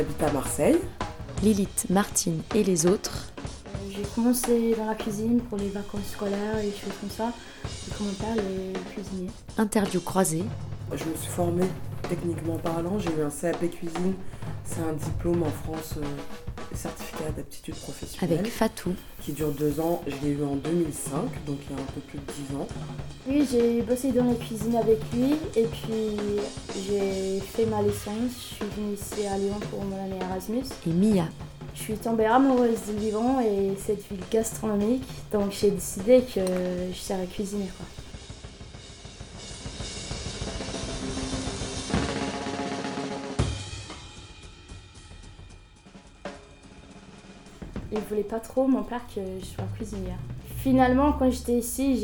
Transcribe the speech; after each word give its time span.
j'habite 0.00 0.22
à 0.22 0.32
Marseille. 0.32 0.78
Lilith, 1.42 1.86
Martine 1.90 2.40
et 2.54 2.64
les 2.64 2.86
autres. 2.86 3.32
J'ai 3.90 4.02
commencé 4.14 4.74
dans 4.74 4.86
la 4.86 4.94
cuisine 4.94 5.40
pour 5.42 5.58
les 5.58 5.68
vacances 5.68 6.12
scolaires 6.12 6.58
et 6.58 6.68
des 6.68 6.72
choses 6.72 6.94
comme 7.00 7.10
ça. 7.10 7.32
Et 7.66 8.02
mon 8.02 8.12
père 8.12 8.42
est 8.42 8.94
cuisinier. 8.94 9.30
Interview 9.58 10.00
croisée. 10.00 10.44
Je 10.92 11.04
me 11.04 11.14
suis 11.14 11.30
formée 11.30 11.66
techniquement 12.08 12.56
parlant. 12.56 12.98
J'ai 12.98 13.10
eu 13.10 13.22
un 13.22 13.30
CAP 13.30 13.70
cuisine. 13.70 14.14
C'est 14.64 14.80
un 14.80 14.92
diplôme 14.92 15.42
en 15.42 15.50
France, 15.50 15.94
euh, 15.96 16.74
certificat 16.74 17.30
d'aptitude 17.36 17.74
professionnelle. 17.74 18.38
Avec 18.38 18.52
Fatou. 18.52 18.94
Qui 19.20 19.32
dure 19.32 19.52
deux 19.52 19.80
ans. 19.80 20.02
Je 20.06 20.14
l'ai 20.26 20.32
eu 20.34 20.44
en 20.44 20.56
2005, 20.56 21.12
donc 21.46 21.58
il 21.68 21.76
y 21.76 21.78
a 21.78 21.82
un 21.82 21.86
peu 21.86 22.00
plus 22.00 22.18
de 22.18 22.24
dix 22.32 22.56
ans. 22.56 22.66
Oui, 23.28 23.46
j'ai 23.50 23.82
bossé 23.82 24.12
dans 24.12 24.24
la 24.24 24.34
cuisine 24.34 24.76
avec 24.76 24.98
lui 25.12 25.34
et 25.56 25.64
puis 25.64 26.16
j'ai 26.86 27.40
fait 27.40 27.66
ma 27.66 27.82
licence. 27.82 28.32
Je 28.50 28.54
suis 28.56 28.64
venue 28.76 28.94
ici 28.94 29.26
à 29.26 29.38
Lyon 29.38 29.58
pour 29.70 29.84
mon 29.84 29.96
année 30.04 30.18
Erasmus. 30.20 30.64
Et 30.86 30.90
Mia. 30.90 31.24
Je 31.74 31.80
suis 31.80 31.94
tombée 31.94 32.26
amoureuse 32.26 32.80
du 32.88 33.04
Liban 33.04 33.40
et 33.40 33.74
cette 33.78 34.06
ville 34.08 34.20
gastronomique, 34.30 35.04
donc 35.32 35.52
j'ai 35.52 35.70
décidé 35.70 36.20
que 36.22 36.40
je 36.92 36.98
serais 36.98 37.26
cuisiner. 37.26 37.70
Quoi. 37.76 37.86
Il 48.10 48.14
voulait 48.14 48.28
pas 48.28 48.40
trop, 48.40 48.66
mon 48.66 48.82
père, 48.82 49.02
que 49.14 49.20
je 49.38 49.44
sois 49.44 49.64
cuisinière. 49.76 50.18
Finalement, 50.56 51.12
quand 51.12 51.30
j'étais 51.30 51.52
ici, 51.52 51.96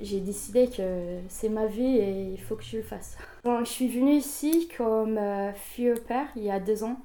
j'ai 0.00 0.20
décidé 0.20 0.66
que 0.66 0.82
c'est 1.28 1.48
ma 1.48 1.66
vie 1.66 1.98
et 1.98 2.32
il 2.32 2.40
faut 2.40 2.56
que 2.56 2.64
je 2.64 2.78
le 2.78 2.82
fasse. 2.82 3.16
Bon, 3.44 3.60
je 3.60 3.70
suis 3.70 3.86
venue 3.86 4.16
ici 4.16 4.68
comme 4.76 5.16
euh, 5.16 5.52
fille 5.52 5.92
au 5.92 5.96
père 5.96 6.26
il 6.34 6.42
y 6.42 6.50
a 6.50 6.58
deux 6.58 6.82
ans. 6.82 6.96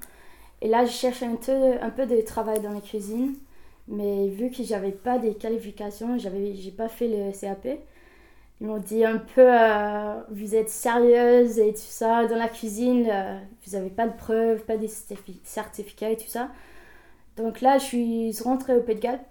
Et 0.62 0.68
là, 0.68 0.86
je 0.86 0.92
cherche 0.92 1.22
un 1.22 1.36
peu, 1.36 1.74
un 1.82 1.90
peu 1.92 2.08
de 2.08 2.20
travail 2.22 2.62
dans 2.62 2.72
la 2.72 2.82
cuisine. 2.82 3.36
Mais 3.88 4.28
vu 4.30 4.50
que 4.50 4.64
j'avais 4.64 4.92
pas 4.92 5.20
des 5.20 5.36
qualifications, 5.36 6.18
j'ai 6.18 6.72
pas 6.72 6.90
fait 6.90 7.08
le 7.08 7.32
CAP. 7.40 7.80
Ils 8.60 8.68
m'ont 8.68 8.80
dit 8.80 9.06
un 9.06 9.20
peu, 9.20 9.46
euh, 9.48 10.16
vous 10.32 10.56
êtes 10.56 10.70
sérieuse 10.70 11.60
et 11.60 11.74
tout 11.74 11.80
ça 11.80 12.26
dans 12.26 12.36
la 12.36 12.50
cuisine, 12.50 13.08
euh, 13.10 13.40
vous 13.66 13.78
n'avez 13.78 13.92
pas 13.92 14.08
de 14.08 14.18
preuves, 14.18 14.64
pas 14.64 14.78
de 14.78 14.88
certificats 15.44 16.10
et 16.10 16.18
tout 16.18 16.28
ça. 16.28 16.50
Donc 17.40 17.62
là, 17.62 17.78
je 17.78 17.86
suis 17.86 18.36
rentrée 18.44 18.76
au 18.76 18.82
Pays 18.82 18.96
de 18.96 19.00
Galles. 19.00 19.22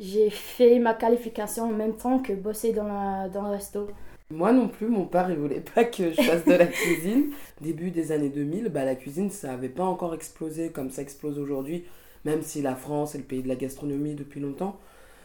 J'ai 0.00 0.28
fait 0.28 0.80
ma 0.80 0.92
qualification 0.92 1.64
en 1.64 1.72
même 1.72 1.94
temps 1.94 2.18
que 2.18 2.32
bosser 2.32 2.72
dans, 2.72 2.88
la, 2.88 3.28
dans 3.28 3.42
le 3.42 3.50
resto. 3.50 3.86
Moi 4.30 4.52
non 4.52 4.66
plus, 4.66 4.88
mon 4.88 5.04
père 5.04 5.30
il 5.30 5.36
voulait 5.36 5.60
pas 5.60 5.84
que 5.84 6.10
je 6.10 6.20
fasse 6.20 6.44
de 6.44 6.52
la 6.52 6.66
cuisine. 6.66 7.30
Début 7.60 7.92
des 7.92 8.10
années 8.10 8.28
2000, 8.28 8.70
bah, 8.70 8.84
la 8.84 8.96
cuisine 8.96 9.30
ça 9.30 9.52
avait 9.52 9.68
pas 9.68 9.84
encore 9.84 10.14
explosé 10.14 10.70
comme 10.70 10.90
ça 10.90 11.02
explose 11.02 11.38
aujourd'hui, 11.38 11.84
même 12.24 12.42
si 12.42 12.60
la 12.60 12.74
France 12.74 13.14
est 13.14 13.18
le 13.18 13.24
pays 13.24 13.42
de 13.42 13.48
la 13.48 13.54
gastronomie 13.54 14.16
depuis 14.16 14.40
longtemps. 14.40 14.76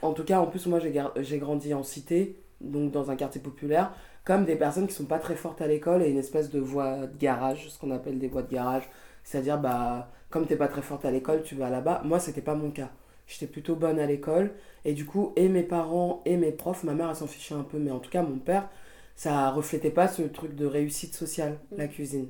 En 0.03 0.14
tout 0.14 0.23
cas, 0.23 0.39
en 0.39 0.45
plus, 0.45 0.67
moi 0.67 0.80
j'ai 0.80 1.39
grandi 1.39 1.73
en 1.73 1.81
cité, 1.81 2.36
donc 2.61 2.91
dans 2.91 3.09
un 3.09 3.16
quartier 3.16 3.41
populaire, 3.41 3.91
comme 4.23 4.45
des 4.45 4.55
personnes 4.55 4.86
qui 4.86 4.93
sont 4.93 5.05
pas 5.05 5.17
très 5.17 5.36
fortes 5.36 5.61
à 5.61 5.67
l'école 5.67 6.03
et 6.03 6.09
une 6.09 6.19
espèce 6.19 6.52
de 6.52 6.59
voie 6.59 7.08
de 7.08 7.17
garage, 7.17 7.69
ce 7.69 7.80
qu'on 7.80 7.89
appelle 7.89 8.19
des 8.19 8.27
voies 8.27 8.43
de 8.43 8.53
garage. 8.53 8.83
C'est-à-dire, 9.23 9.58
bah, 9.58 10.11
comme 10.30 10.45
t'es 10.45 10.55
pas 10.55 10.67
très 10.67 10.81
forte 10.81 11.05
à 11.05 11.11
l'école, 11.11 11.44
tu 11.44 11.55
vas 11.55 11.69
là-bas. 11.69 12.02
Moi, 12.05 12.19
c'était 12.19 12.41
pas 12.41 12.55
mon 12.55 12.72
cas. 12.72 12.91
J'étais 13.27 13.47
plutôt 13.47 13.75
bonne 13.75 13.99
à 13.99 14.05
l'école. 14.05 14.52
Et 14.86 14.94
du 14.94 15.05
coup, 15.05 15.33
et 15.36 15.49
mes 15.49 15.63
parents 15.63 16.21
et 16.25 16.38
mes 16.38 16.52
profs, 16.52 16.83
ma 16.83 16.94
mère, 16.94 17.09
elle 17.09 17.16
s'en 17.16 17.27
fichait 17.27 17.55
un 17.55 17.63
peu, 17.63 17.77
mais 17.77 17.91
en 17.91 17.99
tout 17.99 18.09
cas, 18.09 18.23
mon 18.23 18.39
père, 18.39 18.69
ça 19.16 19.52
reflétait 19.52 19.91
pas 19.91 20.08
ce 20.08 20.21
truc 20.23 20.55
de 20.55 20.66
réussite 20.66 21.16
sociale, 21.16 21.59
la 21.75 21.86
mm. 21.86 21.89
cuisine. 21.89 22.27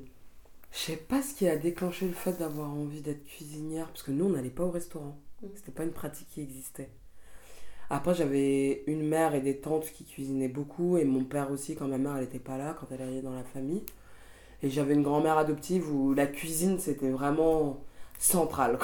Je 0.72 0.78
sais 0.78 0.96
pas 0.96 1.22
ce 1.22 1.34
qui 1.34 1.48
a 1.48 1.56
déclenché 1.56 2.06
le 2.06 2.12
fait 2.12 2.38
d'avoir 2.38 2.70
envie 2.70 3.00
d'être 3.00 3.24
cuisinière, 3.24 3.86
parce 3.88 4.02
que 4.02 4.10
nous, 4.12 4.26
on 4.26 4.30
n'allait 4.30 4.50
pas 4.50 4.64
au 4.64 4.70
restaurant. 4.70 5.18
Mm. 5.42 5.46
C'était 5.54 5.72
pas 5.72 5.84
une 5.84 5.92
pratique 5.92 6.28
qui 6.30 6.42
existait. 6.42 6.90
Après, 7.88 8.14
j'avais 8.14 8.84
une 8.86 9.02
mère 9.02 9.34
et 9.34 9.40
des 9.40 9.58
tantes 9.58 9.90
qui 9.92 10.04
cuisinaient 10.04 10.48
beaucoup, 10.48 10.96
et 10.96 11.04
mon 11.04 11.24
père 11.24 11.50
aussi, 11.50 11.76
quand 11.76 11.88
ma 11.88 11.98
mère, 11.98 12.16
elle 12.16 12.24
était 12.24 12.38
pas 12.38 12.58
là, 12.58 12.76
quand 12.78 12.86
elle 12.90 13.02
arrivait 13.02 13.22
dans 13.22 13.34
la 13.34 13.44
famille. 13.44 13.82
Et 14.62 14.68
j'avais 14.68 14.94
une 14.94 15.02
grand-mère 15.02 15.38
adoptive 15.38 15.90
où 15.90 16.12
la 16.12 16.26
cuisine, 16.26 16.78
c'était 16.78 17.08
vraiment 17.08 17.80
centrale. 18.20 18.78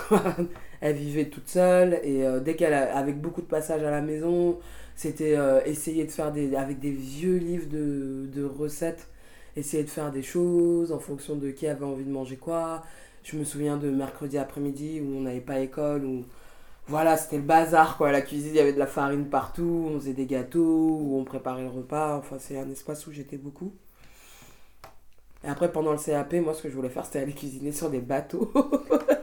Elle 0.80 0.96
vivait 0.96 1.26
toute 1.26 1.48
seule 1.48 2.00
et 2.02 2.26
euh, 2.26 2.40
dès 2.40 2.56
qu'elle 2.56 2.74
avec 2.74 3.20
beaucoup 3.20 3.42
de 3.42 3.46
passages 3.46 3.82
à 3.82 3.90
la 3.90 4.00
maison, 4.00 4.58
c'était 4.94 5.36
euh, 5.36 5.60
essayer 5.64 6.04
de 6.04 6.10
faire 6.10 6.32
des 6.32 6.56
avec 6.56 6.80
des 6.80 6.90
vieux 6.90 7.36
livres 7.36 7.68
de, 7.68 8.26
de, 8.32 8.44
recettes, 8.44 9.08
essayer 9.56 9.84
de 9.84 9.90
faire 9.90 10.10
des 10.10 10.22
choses 10.22 10.92
en 10.92 10.98
fonction 10.98 11.36
de 11.36 11.50
qui 11.50 11.66
avait 11.66 11.84
envie 11.84 12.04
de 12.04 12.10
manger 12.10 12.36
quoi. 12.36 12.82
Je 13.22 13.36
me 13.36 13.44
souviens 13.44 13.76
de 13.76 13.90
mercredi 13.90 14.38
après-midi 14.38 15.00
où 15.00 15.16
on 15.16 15.20
n'avait 15.22 15.40
pas 15.40 15.60
école 15.60 16.04
où 16.04 16.24
voilà, 16.88 17.16
c'était 17.16 17.38
le 17.38 17.42
bazar 17.42 17.96
quoi, 17.96 18.12
la 18.12 18.22
cuisine, 18.22 18.50
il 18.54 18.56
y 18.56 18.60
avait 18.60 18.72
de 18.72 18.78
la 18.78 18.86
farine 18.86 19.26
partout, 19.26 19.90
on 19.92 19.98
faisait 19.98 20.12
des 20.12 20.26
gâteaux, 20.26 20.98
où 21.02 21.18
on 21.18 21.24
préparait 21.24 21.62
le 21.62 21.68
repas, 21.68 22.16
enfin 22.16 22.36
c'est 22.38 22.58
un 22.58 22.70
espace 22.70 23.06
où 23.06 23.12
j'étais 23.12 23.38
beaucoup. 23.38 23.72
Et 25.44 25.48
après, 25.48 25.70
pendant 25.70 25.92
le 25.92 25.98
CAP, 25.98 26.34
moi, 26.34 26.54
ce 26.54 26.62
que 26.62 26.68
je 26.68 26.74
voulais 26.74 26.88
faire, 26.88 27.04
c'était 27.04 27.20
aller 27.20 27.32
cuisiner 27.34 27.72
sur 27.72 27.90
des 27.90 28.00
bateaux. 28.00 28.52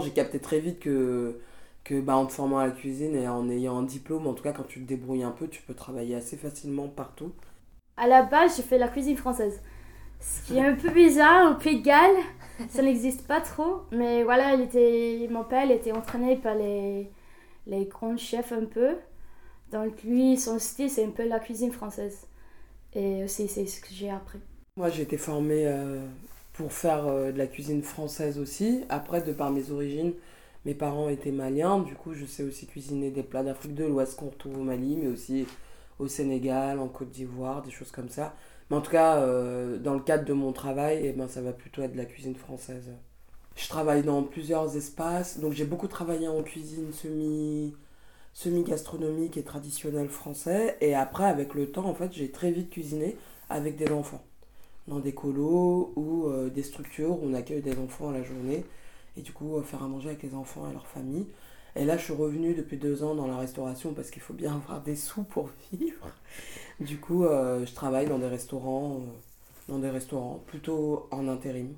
j'ai 0.00 0.10
capté 0.10 0.38
très 0.40 0.60
vite 0.60 0.80
que, 0.80 1.40
que 1.84 2.00
bah, 2.00 2.16
en 2.16 2.26
te 2.26 2.32
formant 2.32 2.58
à 2.58 2.66
la 2.66 2.72
cuisine 2.72 3.14
et 3.16 3.28
en 3.28 3.48
ayant 3.50 3.78
un 3.78 3.82
diplôme, 3.82 4.26
en 4.26 4.34
tout 4.34 4.42
cas, 4.42 4.52
quand 4.52 4.66
tu 4.66 4.80
te 4.80 4.86
débrouilles 4.86 5.22
un 5.22 5.30
peu, 5.32 5.48
tu 5.48 5.62
peux 5.62 5.74
travailler 5.74 6.14
assez 6.14 6.36
facilement 6.36 6.88
partout. 6.88 7.32
À 7.96 8.06
la 8.06 8.22
base, 8.22 8.56
j'ai 8.56 8.62
fait 8.62 8.78
la 8.78 8.88
cuisine 8.88 9.16
française. 9.16 9.60
Ce 10.20 10.46
qui 10.46 10.58
est 10.58 10.66
un 10.66 10.74
peu 10.74 10.90
bizarre, 10.90 11.52
au 11.52 11.54
Pays 11.60 11.80
de 11.80 11.84
Galles, 11.84 12.16
ça 12.68 12.82
n'existe 12.82 13.26
pas 13.26 13.40
trop. 13.40 13.82
Mais 13.92 14.22
voilà, 14.24 14.54
il 14.54 14.62
était, 14.62 15.28
mon 15.30 15.44
père 15.44 15.64
il 15.64 15.72
était 15.72 15.92
entraîné 15.92 16.36
par 16.36 16.54
les, 16.54 17.10
les 17.66 17.84
grands 17.86 18.16
chefs 18.16 18.52
un 18.52 18.64
peu. 18.64 18.96
Donc 19.72 20.02
lui, 20.02 20.36
son 20.36 20.58
style, 20.58 20.90
c'est 20.90 21.04
un 21.04 21.10
peu 21.10 21.26
la 21.26 21.40
cuisine 21.40 21.72
française. 21.72 22.26
Et 22.94 23.24
aussi, 23.24 23.48
c'est 23.48 23.66
ce 23.66 23.80
que 23.80 23.88
j'ai 23.90 24.10
appris. 24.10 24.40
Moi, 24.76 24.90
j'ai 24.90 25.02
été 25.02 25.18
formée 25.18 25.66
euh, 25.66 26.06
pour 26.58 26.72
faire 26.72 27.06
euh, 27.06 27.30
de 27.30 27.38
la 27.38 27.46
cuisine 27.46 27.82
française 27.82 28.38
aussi. 28.40 28.84
Après, 28.88 29.22
de 29.22 29.32
par 29.32 29.52
mes 29.52 29.70
origines, 29.70 30.12
mes 30.64 30.74
parents 30.74 31.08
étaient 31.08 31.30
maliens. 31.30 31.78
Du 31.78 31.94
coup, 31.94 32.14
je 32.14 32.26
sais 32.26 32.42
aussi 32.42 32.66
cuisiner 32.66 33.12
des 33.12 33.22
plats 33.22 33.44
d'Afrique 33.44 33.76
de 33.76 33.84
l'Ouest 33.84 34.16
qu'on 34.16 34.30
retrouve 34.30 34.58
au 34.58 34.64
Mali, 34.64 34.96
mais 34.96 35.06
aussi 35.06 35.46
au 36.00 36.08
Sénégal, 36.08 36.80
en 36.80 36.88
Côte 36.88 37.10
d'Ivoire, 37.10 37.62
des 37.62 37.70
choses 37.70 37.92
comme 37.92 38.08
ça. 38.08 38.34
Mais 38.70 38.76
en 38.76 38.80
tout 38.80 38.90
cas, 38.90 39.18
euh, 39.18 39.78
dans 39.78 39.94
le 39.94 40.00
cadre 40.00 40.24
de 40.24 40.32
mon 40.32 40.52
travail, 40.52 41.00
eh 41.04 41.12
ben, 41.12 41.28
ça 41.28 41.40
va 41.42 41.52
plutôt 41.52 41.82
être 41.82 41.92
de 41.92 41.96
la 41.96 42.06
cuisine 42.06 42.34
française. 42.34 42.90
Je 43.54 43.68
travaille 43.68 44.02
dans 44.02 44.24
plusieurs 44.24 44.76
espaces. 44.76 45.38
Donc, 45.38 45.52
j'ai 45.52 45.64
beaucoup 45.64 45.88
travaillé 45.88 46.26
en 46.26 46.42
cuisine 46.42 46.92
semi 46.92 47.74
semi-gastronomique 48.34 49.36
et 49.36 49.42
traditionnelle 49.44 50.08
français. 50.08 50.76
Et 50.80 50.94
après, 50.96 51.24
avec 51.24 51.54
le 51.54 51.70
temps, 51.70 51.86
en 51.86 51.94
fait, 51.94 52.12
j'ai 52.12 52.30
très 52.32 52.50
vite 52.50 52.70
cuisiné 52.70 53.16
avec 53.48 53.76
des 53.76 53.90
enfants 53.90 54.27
dans 54.88 54.98
des 54.98 55.12
colos 55.12 55.92
ou 55.96 56.26
euh, 56.26 56.50
des 56.50 56.62
structures 56.62 57.10
où 57.10 57.20
on 57.22 57.34
accueille 57.34 57.62
des 57.62 57.78
enfants 57.78 58.08
à 58.08 58.12
la 58.12 58.22
journée 58.22 58.64
et 59.16 59.20
du 59.20 59.32
coup 59.32 59.56
euh, 59.56 59.62
faire 59.62 59.82
à 59.82 59.88
manger 59.88 60.08
avec 60.08 60.22
les 60.22 60.34
enfants 60.34 60.68
et 60.68 60.72
leurs 60.72 60.86
familles. 60.86 61.26
Et 61.76 61.84
là, 61.84 61.96
je 61.96 62.04
suis 62.04 62.14
revenue 62.14 62.54
depuis 62.54 62.78
deux 62.78 63.04
ans 63.04 63.14
dans 63.14 63.28
la 63.28 63.36
restauration 63.36 63.92
parce 63.92 64.10
qu'il 64.10 64.22
faut 64.22 64.34
bien 64.34 64.54
avoir 64.66 64.82
des 64.82 64.96
sous 64.96 65.22
pour 65.22 65.50
vivre. 65.72 66.10
Du 66.80 66.98
coup, 66.98 67.24
euh, 67.24 67.64
je 67.66 67.74
travaille 67.74 68.06
dans 68.06 68.18
des 68.18 68.26
restaurants, 68.26 69.02
dans 69.68 69.78
des 69.78 69.90
restaurants 69.90 70.42
plutôt 70.46 71.06
en 71.10 71.28
intérim. 71.28 71.74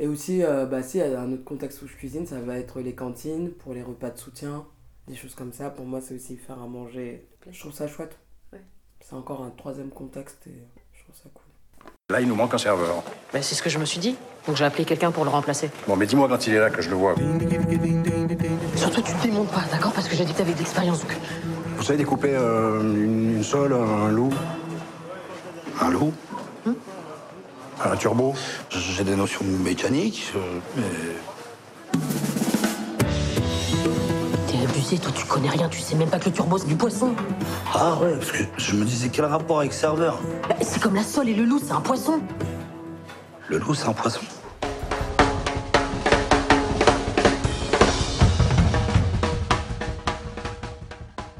Et 0.00 0.08
aussi, 0.08 0.40
bah, 0.40 0.82
si, 0.82 1.00
un 1.00 1.30
autre 1.30 1.44
contexte 1.44 1.80
où 1.82 1.86
je 1.86 1.94
cuisine, 1.94 2.26
ça 2.26 2.40
va 2.40 2.58
être 2.58 2.80
les 2.80 2.96
cantines 2.96 3.52
pour 3.52 3.74
les 3.74 3.82
repas 3.82 4.10
de 4.10 4.18
soutien, 4.18 4.66
des 5.06 5.14
choses 5.14 5.36
comme 5.36 5.52
ça. 5.52 5.70
Pour 5.70 5.86
moi, 5.86 6.00
c'est 6.00 6.16
aussi 6.16 6.36
faire 6.36 6.60
à 6.60 6.66
manger. 6.66 7.24
Je 7.48 7.60
trouve 7.60 7.72
ça 7.72 7.86
chouette. 7.86 8.18
C'est 9.00 9.14
encore 9.14 9.44
un 9.44 9.50
troisième 9.50 9.90
contexte 9.90 10.48
et 10.48 10.64
je 10.94 11.04
trouve 11.04 11.14
ça 11.14 11.28
cool. 11.32 11.53
Là, 12.10 12.20
il 12.20 12.28
nous 12.28 12.34
manque 12.34 12.52
un 12.54 12.58
serveur. 12.58 13.02
Ben, 13.32 13.42
c'est 13.42 13.54
ce 13.54 13.62
que 13.62 13.70
je 13.70 13.78
me 13.78 13.84
suis 13.84 13.98
dit. 13.98 14.16
Donc 14.46 14.56
j'ai 14.56 14.64
appelé 14.64 14.84
quelqu'un 14.84 15.10
pour 15.10 15.24
le 15.24 15.30
remplacer. 15.30 15.70
Bon, 15.88 15.96
mais 15.96 16.04
dis-moi 16.06 16.28
quand 16.28 16.46
il 16.46 16.54
est 16.54 16.58
là 16.58 16.68
que 16.68 16.82
je 16.82 16.90
le 16.90 16.96
vois. 16.96 17.14
Surtout, 18.76 19.00
tu 19.00 19.12
te 19.12 19.22
démontes 19.22 19.48
pas, 19.50 19.64
d'accord? 19.72 19.92
Parce 19.92 20.06
que 20.06 20.14
j'ai 20.14 20.24
dit 20.24 20.32
que 20.32 20.38
t'avais 20.38 20.52
de 20.52 20.58
l'expérience. 20.58 21.00
Donc... 21.00 21.16
Vous 21.76 21.82
savez 21.82 21.98
découper 21.98 22.34
euh, 22.34 22.80
une, 22.82 23.42
sole, 23.42 23.72
un 23.72 24.10
loup? 24.10 24.32
Un 25.80 25.90
loup? 25.90 26.12
Hmm? 26.66 26.74
Un 27.84 27.96
turbo? 27.96 28.34
J'ai 28.70 29.04
des 29.04 29.16
notions 29.16 29.44
mécaniques, 29.44 30.32
euh, 30.36 30.60
mais 30.76 30.82
toi, 34.82 35.12
tu 35.14 35.24
connais 35.26 35.48
rien, 35.48 35.68
tu 35.68 35.80
sais 35.80 35.94
même 35.94 36.08
pas 36.08 36.18
que 36.18 36.26
le 36.26 36.32
turbo, 36.32 36.58
c'est 36.58 36.66
du 36.66 36.74
poisson. 36.74 37.14
Ah 37.72 37.96
ouais, 38.00 38.16
parce 38.16 38.32
que 38.32 38.44
je 38.58 38.74
me 38.74 38.84
disais 38.84 39.08
quel 39.08 39.24
rapport 39.24 39.60
avec 39.60 39.72
serveur 39.72 40.18
bah, 40.48 40.56
C'est 40.62 40.80
comme 40.80 40.96
la 40.96 41.04
sole 41.04 41.28
et 41.28 41.34
le 41.34 41.44
loup, 41.44 41.60
c'est 41.64 41.72
un 41.72 41.80
poisson. 41.80 42.20
Le 43.48 43.58
loup, 43.58 43.74
c'est 43.74 43.86
un 43.86 43.92
poisson. 43.92 44.20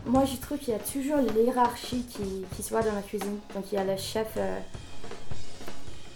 Moi, 0.07 0.25
je 0.27 0.37
trouve 0.41 0.59
qu'il 0.59 0.73
y 0.73 0.77
a 0.77 0.81
toujours 0.81 1.19
l'hierarchie 1.37 2.07
qui, 2.09 2.45
qui 2.55 2.63
se 2.63 2.71
voit 2.71 2.83
dans 2.83 2.95
la 2.95 3.03
cuisine. 3.03 3.39
Donc, 3.55 3.65
il 3.73 3.75
y 3.75 3.79
a 3.79 3.85
le 3.85 3.97
chef, 3.97 4.29
euh, 4.37 4.59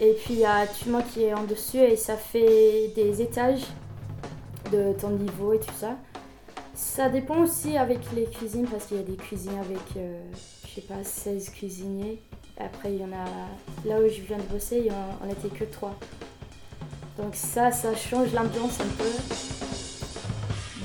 Et 0.01 0.13
puis 0.13 0.35
il 0.35 0.41
y 0.41 0.47
a 0.47 0.67
tout 0.67 0.87
le 0.87 0.93
monde 0.93 1.05
qui 1.13 1.25
est 1.25 1.35
en 1.35 1.43
dessus 1.43 1.79
et 1.79 1.97
ça 1.97 2.17
fait 2.17 2.93
des 2.95 3.21
étages 3.21 3.65
de 4.71 4.93
ton 5.01 5.11
niveau 5.11 5.53
et 5.53 5.59
tout 5.59 5.75
ça. 5.77 5.97
Ça 6.81 7.09
dépend 7.09 7.39
aussi 7.43 7.77
avec 7.77 7.99
les 8.15 8.25
cuisines 8.27 8.67
parce 8.69 8.87
qu'il 8.87 8.99
y 8.99 9.01
a 9.01 9.03
des 9.03 9.17
cuisines 9.17 9.59
avec, 9.59 9.81
euh, 9.97 10.17
je 10.65 10.75
sais 10.77 10.81
pas, 10.83 11.03
16 11.03 11.51
cuisiniers. 11.51 12.23
Après, 12.57 12.93
il 12.93 13.01
y 13.01 13.05
en 13.05 13.11
a. 13.13 13.25
Là 13.89 14.01
où 14.01 14.09
je 14.09 14.21
viens 14.23 14.37
de 14.39 14.43
bosser, 14.45 14.79
il 14.79 14.87
y 14.87 14.91
en- 14.93 15.19
on 15.23 15.27
n'était 15.27 15.49
que 15.49 15.65
3. 15.65 15.93
Donc, 17.19 17.35
ça, 17.35 17.73
ça 17.73 17.97
change 17.97 18.33
l'ambiance 18.33 18.79
un 18.81 18.87
peu. 18.97 19.11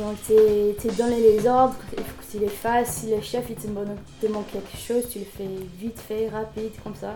Donc, 0.04 0.18
tu 0.26 0.34
es, 0.34 0.92
donné 0.98 1.20
les 1.20 1.48
ordres, 1.48 1.76
il 1.96 2.04
faut 2.04 2.22
que 2.22 2.32
tu 2.32 2.40
les 2.40 2.50
fasses. 2.50 2.98
Si 3.02 3.12
le 3.12 3.22
chef 3.22 3.46
il 3.52 3.56
te 3.56 3.68
demande 3.68 4.46
quelque 4.52 4.76
chose, 4.76 5.08
tu 5.12 5.20
le 5.20 5.26
fais 5.26 5.48
vite 5.80 6.00
fait, 6.00 6.28
rapide, 6.30 6.72
comme 6.84 6.96
ça. 6.96 7.14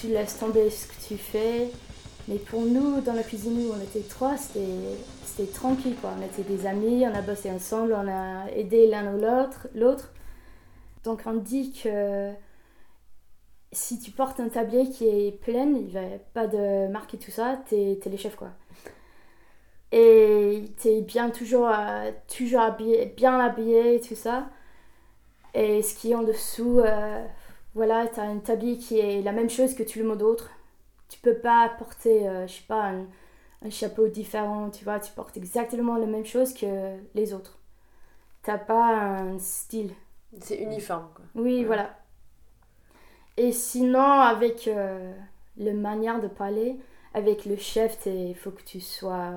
Tu 0.00 0.06
laisses 0.08 0.38
tomber 0.38 0.70
ce 0.70 0.86
que 0.86 0.94
tu 1.08 1.16
fais. 1.18 1.68
Mais 2.28 2.36
pour 2.36 2.62
nous, 2.62 3.00
dans 3.00 3.14
la 3.14 3.22
cuisine 3.22 3.66
où 3.66 3.72
on 3.72 3.82
était 3.82 4.06
trois, 4.08 4.36
c'était 4.36 5.50
tranquille 5.52 5.96
quoi. 6.00 6.12
On 6.18 6.24
était 6.24 6.42
des 6.42 6.66
amis, 6.66 7.04
on 7.06 7.14
a 7.14 7.22
bossé 7.22 7.50
ensemble, 7.50 7.94
on 7.94 8.08
a 8.08 8.50
aidé 8.52 8.86
l'un 8.86 9.14
ou 9.14 9.20
l'autre. 9.74 10.12
Donc 11.04 11.22
on 11.26 11.34
dit 11.34 11.72
que 11.72 12.32
si 13.72 13.98
tu 13.98 14.10
portes 14.10 14.38
un 14.38 14.48
tablier 14.48 14.88
qui 14.90 15.06
est 15.06 15.32
plein, 15.32 15.66
il 15.66 15.86
n'y 15.86 15.96
a 15.96 16.18
pas 16.34 16.46
de 16.46 16.88
marque 16.88 17.14
et 17.14 17.18
tout 17.18 17.30
ça, 17.30 17.58
t'es 17.68 17.98
es 18.04 18.08
les 18.08 18.16
chefs 18.16 18.36
quoi. 18.36 18.50
Et 19.90 20.64
t'es 20.80 21.02
bien 21.02 21.30
toujours, 21.30 21.68
euh, 21.68 22.10
toujours 22.34 22.60
habillé, 22.60 23.06
bien 23.16 23.38
habillé 23.38 23.96
et 23.96 24.00
tout 24.00 24.14
ça. 24.14 24.48
Et 25.54 25.82
ce 25.82 25.94
qui 25.94 26.12
est 26.12 26.14
en 26.14 26.22
dessous, 26.22 26.80
euh, 26.80 27.26
voilà, 27.74 28.06
t'as 28.06 28.22
un 28.22 28.38
tablier 28.38 28.78
qui 28.78 28.98
est 28.98 29.22
la 29.22 29.32
même 29.32 29.50
chose 29.50 29.74
que 29.74 29.82
tout 29.82 29.98
le 29.98 30.06
monde 30.06 30.22
autre. 30.22 30.50
Tu 31.12 31.18
peux 31.20 31.34
pas 31.36 31.70
porter, 31.78 32.28
euh, 32.28 32.46
je 32.46 32.54
sais 32.54 32.64
pas, 32.68 32.84
un, 32.90 33.06
un 33.64 33.70
chapeau 33.70 34.08
différent, 34.08 34.70
tu 34.70 34.84
vois, 34.84 35.00
tu 35.00 35.12
portes 35.12 35.36
exactement 35.36 35.96
la 35.96 36.06
même 36.06 36.26
chose 36.26 36.54
que 36.54 36.96
les 37.14 37.34
autres. 37.34 37.58
T'as 38.42 38.58
pas 38.58 38.96
un 38.96 39.38
style. 39.38 39.92
C'est 40.40 40.56
uniforme, 40.62 41.08
quoi. 41.14 41.24
Oui, 41.34 41.64
voilà. 41.64 41.90
Et 43.36 43.52
sinon, 43.52 44.00
avec 44.20 44.68
euh, 44.68 45.12
le 45.58 45.72
manière 45.72 46.20
de 46.20 46.28
parler, 46.28 46.76
avec 47.14 47.44
le 47.46 47.56
chef, 47.56 47.98
il 48.06 48.34
faut 48.34 48.50
que 48.50 48.62
tu 48.62 48.80
sois 48.80 49.32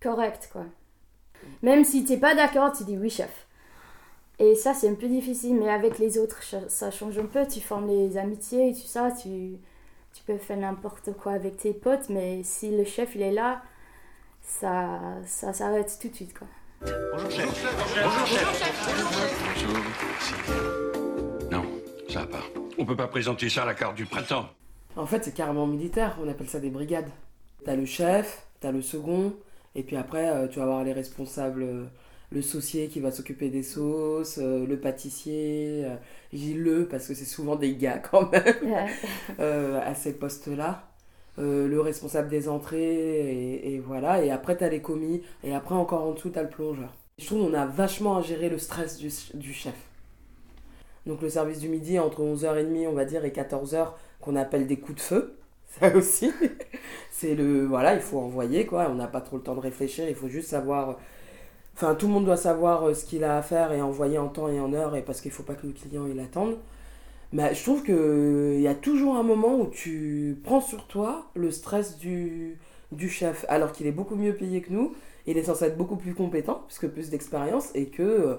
correct, 0.00 0.50
quoi. 0.52 0.66
Même 1.62 1.84
si 1.84 2.04
t'es 2.04 2.18
pas 2.18 2.34
d'accord, 2.34 2.72
tu 2.72 2.84
dis 2.84 2.98
oui, 2.98 3.10
chef. 3.10 3.46
Et 4.38 4.54
ça, 4.54 4.74
c'est 4.74 4.88
un 4.88 4.94
peu 4.94 5.08
difficile, 5.08 5.56
mais 5.56 5.68
avec 5.70 5.98
les 5.98 6.18
autres, 6.18 6.42
ça- 6.42 6.68
ça 6.68 6.90
change 6.90 7.18
un 7.18 7.26
peu. 7.26 7.46
Tu 7.46 7.60
formes 7.60 7.88
les 7.88 8.16
amitiés 8.18 8.70
et 8.70 8.74
tout 8.74 8.80
ça, 8.86 9.10
tu, 9.12 9.58
tu 10.14 10.22
peux 10.24 10.38
faire 10.38 10.56
n'importe 10.56 11.12
quoi 11.12 11.32
avec 11.32 11.56
tes 11.56 11.72
potes, 11.72 12.08
mais 12.08 12.42
si 12.42 12.76
le 12.76 12.84
chef, 12.84 13.14
il 13.14 13.22
est 13.22 13.32
là, 13.32 13.62
ça, 14.42 15.00
ça 15.26 15.52
s'arrête 15.52 15.96
tout 16.00 16.08
de 16.08 16.14
suite, 16.14 16.36
quoi. 16.36 16.46
Non, 21.50 21.62
ça 22.08 22.20
va 22.20 22.26
pas. 22.26 22.42
On 22.78 22.84
peut 22.84 22.96
pas 22.96 23.08
présenter 23.08 23.48
ça 23.48 23.62
à 23.62 23.66
la 23.66 23.74
carte 23.74 23.96
du 23.96 24.06
printemps. 24.06 24.48
En 24.96 25.06
fait, 25.06 25.24
c'est 25.24 25.34
carrément 25.34 25.66
militaire, 25.66 26.16
on 26.22 26.28
appelle 26.28 26.48
ça 26.48 26.58
des 26.58 26.70
brigades. 26.70 27.10
T'as 27.64 27.76
le 27.76 27.84
chef, 27.84 28.46
t'as 28.60 28.72
le 28.72 28.82
second, 28.82 29.34
et 29.74 29.82
puis 29.82 29.96
après, 29.96 30.28
euh, 30.30 30.48
tu 30.48 30.58
vas 30.58 30.64
avoir 30.64 30.84
les 30.84 30.92
responsables, 30.92 31.62
euh, 31.62 31.84
le 32.30 32.42
saucier 32.42 32.88
qui 32.88 33.00
va 33.00 33.10
s'occuper 33.10 33.50
des 33.50 33.62
sauces, 33.62 34.38
euh, 34.38 34.66
le 34.66 34.78
pâtissier, 34.80 35.82
euh, 35.84 35.96
dis 36.32 36.54
le 36.54 36.86
parce 36.88 37.08
que 37.08 37.14
c'est 37.14 37.24
souvent 37.24 37.56
des 37.56 37.74
gars 37.76 37.98
quand 38.10 38.30
même 38.32 38.54
Ouais. 38.62 39.00
euh, 39.40 39.80
à 39.84 39.94
ces 39.94 40.12
postes-là. 40.14 40.86
Euh, 41.38 41.68
le 41.68 41.80
responsable 41.80 42.28
des 42.28 42.48
entrées, 42.48 42.78
et, 42.82 43.74
et 43.74 43.78
voilà. 43.80 44.22
Et 44.24 44.30
après, 44.30 44.56
t'as 44.56 44.68
les 44.68 44.82
commis, 44.82 45.22
et 45.44 45.54
après, 45.54 45.74
encore 45.74 46.04
en 46.04 46.12
dessous, 46.12 46.30
t'as 46.30 46.42
le 46.42 46.50
plongeur. 46.50 46.92
Je 47.18 47.26
trouve 47.26 47.46
qu'on 47.48 47.54
a 47.54 47.66
vachement 47.66 48.16
à 48.18 48.22
gérer 48.22 48.48
le 48.50 48.58
stress 48.58 48.98
du, 48.98 49.10
du 49.34 49.52
chef. 49.54 49.74
Donc, 51.06 51.22
le 51.22 51.28
service 51.30 51.58
du 51.60 51.68
midi, 51.68 51.98
entre 51.98 52.22
11h30, 52.22 52.86
on 52.86 52.92
va 52.92 53.04
dire, 53.04 53.24
et 53.24 53.30
14h, 53.32 53.96
qu'on 54.20 54.36
appelle 54.36 54.66
des 54.66 54.78
coups 54.78 54.96
de 54.96 55.00
feu. 55.02 55.36
Ça 55.80 55.94
aussi. 55.96 56.32
C'est 57.10 57.34
le. 57.34 57.64
Voilà, 57.66 57.94
il 57.94 58.00
faut 58.00 58.18
envoyer, 58.18 58.66
quoi. 58.66 58.88
On 58.90 58.94
n'a 58.96 59.06
pas 59.08 59.20
trop 59.20 59.36
le 59.36 59.42
temps 59.42 59.54
de 59.54 59.60
réfléchir, 59.60 60.08
il 60.08 60.14
faut 60.14 60.28
juste 60.28 60.48
savoir. 60.50 60.98
Enfin, 61.82 61.94
tout 61.94 62.08
le 62.08 62.12
monde 62.12 62.26
doit 62.26 62.36
savoir 62.36 62.86
euh, 62.86 62.92
ce 62.92 63.06
qu'il 63.06 63.24
a 63.24 63.38
à 63.38 63.42
faire 63.42 63.72
et 63.72 63.80
envoyer 63.80 64.18
en 64.18 64.28
temps 64.28 64.48
et 64.48 64.60
en 64.60 64.74
heure, 64.74 64.96
et 64.96 65.00
parce 65.00 65.22
qu'il 65.22 65.30
faut 65.30 65.42
pas 65.42 65.54
que 65.54 65.66
le 65.66 65.72
client 65.72 66.06
il 66.06 66.20
attende. 66.20 66.58
Mais 67.32 67.54
je 67.54 67.62
trouve 67.62 67.82
qu'il 67.82 68.60
y 68.60 68.68
a 68.68 68.74
toujours 68.74 69.16
un 69.16 69.22
moment 69.22 69.58
où 69.58 69.66
tu 69.66 70.38
prends 70.44 70.60
sur 70.60 70.86
toi 70.88 71.30
le 71.34 71.50
stress 71.50 71.96
du, 71.96 72.58
du 72.92 73.08
chef, 73.08 73.46
alors 73.48 73.72
qu'il 73.72 73.86
est 73.86 73.92
beaucoup 73.92 74.14
mieux 74.14 74.34
payé 74.34 74.60
que 74.60 74.70
nous, 74.70 74.94
il 75.26 75.38
est 75.38 75.44
censé 75.44 75.64
être 75.64 75.78
beaucoup 75.78 75.96
plus 75.96 76.12
compétent, 76.12 76.64
puisque 76.66 76.86
plus 76.88 77.08
d'expérience, 77.08 77.70
et 77.74 77.86
que, 77.86 78.02
euh, 78.02 78.34